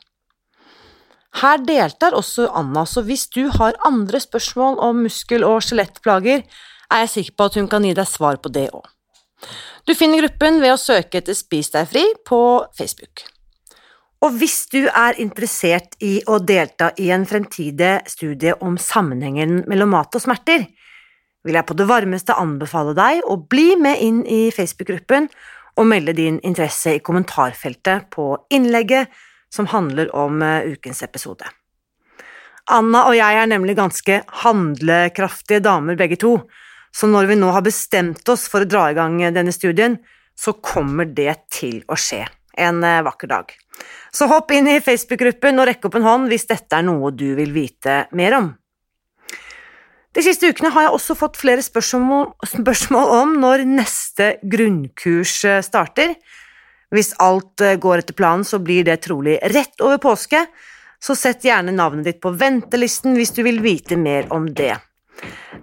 [1.41, 6.45] Her deltar også Anna, så hvis du har andre spørsmål om muskel- og skjelettplager,
[6.93, 8.85] er jeg sikker på at hun kan gi deg svar på det òg.
[9.89, 12.41] Du finner gruppen ved å søke etter Spis deg fri på
[12.77, 13.25] Facebook.
[14.23, 19.91] Og hvis du er interessert i å delta i en fremtidig studie om sammenhengen mellom
[19.97, 20.69] mat og smerter,
[21.43, 25.27] vil jeg på det varmeste anbefale deg å bli med inn i Facebook-gruppen
[25.81, 29.11] og melde din interesse i kommentarfeltet på innlegget
[29.53, 31.47] som handler om eh, ukens episode.
[32.73, 36.37] Anna og jeg er nemlig ganske handlekraftige damer begge to,
[36.93, 39.97] så når vi nå har bestemt oss for å dra i gang denne studien,
[40.39, 42.25] så kommer det til å skje
[42.61, 43.53] en eh, vakker dag.
[44.13, 47.33] Så hopp inn i Facebook-gruppen og rekk opp en hånd hvis dette er noe du
[47.39, 48.51] vil vite mer om.
[50.13, 55.63] De siste ukene har jeg også fått flere spørsmål, spørsmål om når neste grunnkurs eh,
[55.65, 56.17] starter.
[56.93, 60.45] Hvis alt eh, går etter planen, så blir det trolig rett over påske,
[61.03, 64.77] så sett gjerne navnet ditt på ventelisten hvis du vil vite mer om det.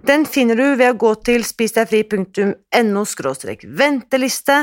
[0.06, 3.04] Den finner du ved å gå til spisdegfri.no
[3.80, 4.58] venteliste,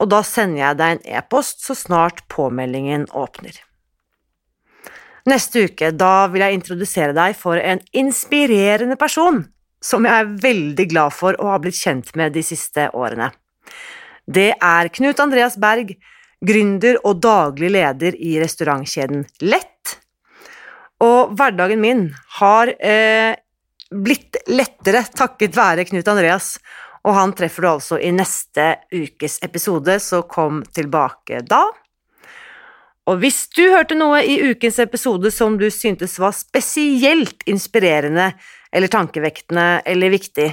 [0.00, 3.58] og da sender jeg deg en e-post så snart påmeldingen åpner.
[5.28, 9.44] Neste uke, da vil jeg introdusere deg for en inspirerende person
[9.84, 13.30] som jeg er veldig glad for å ha blitt kjent med de siste årene.
[14.30, 15.96] Det er Knut Andreas Berg,
[16.46, 19.96] gründer og daglig leder i restaurantkjeden Lett.
[21.02, 22.04] Og hverdagen min
[22.36, 23.34] har eh,
[23.90, 26.52] blitt lettere takket være Knut Andreas,
[27.02, 31.64] og han treffer du altså i neste ukes episode, så kom tilbake da.
[33.10, 38.30] Og hvis du hørte noe i ukens episode som du syntes var spesielt inspirerende
[38.70, 40.52] eller tankevektende eller viktig,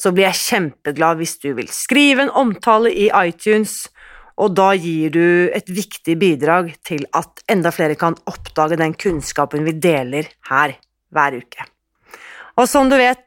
[0.00, 3.84] så blir jeg kjempeglad hvis du vil skrive en omtale i iTunes,
[4.40, 9.66] og da gir du et viktig bidrag til at enda flere kan oppdage den kunnskapen
[9.66, 10.78] vi deler her
[11.12, 11.66] hver uke.
[12.56, 13.26] Og som du vet,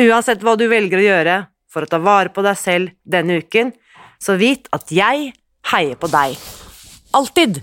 [0.00, 1.36] uansett hva du velger å gjøre
[1.68, 3.74] for å ta vare på deg selv denne uken,
[4.18, 5.32] så vit at jeg
[5.72, 6.38] heier på deg.
[7.16, 7.60] Alltid!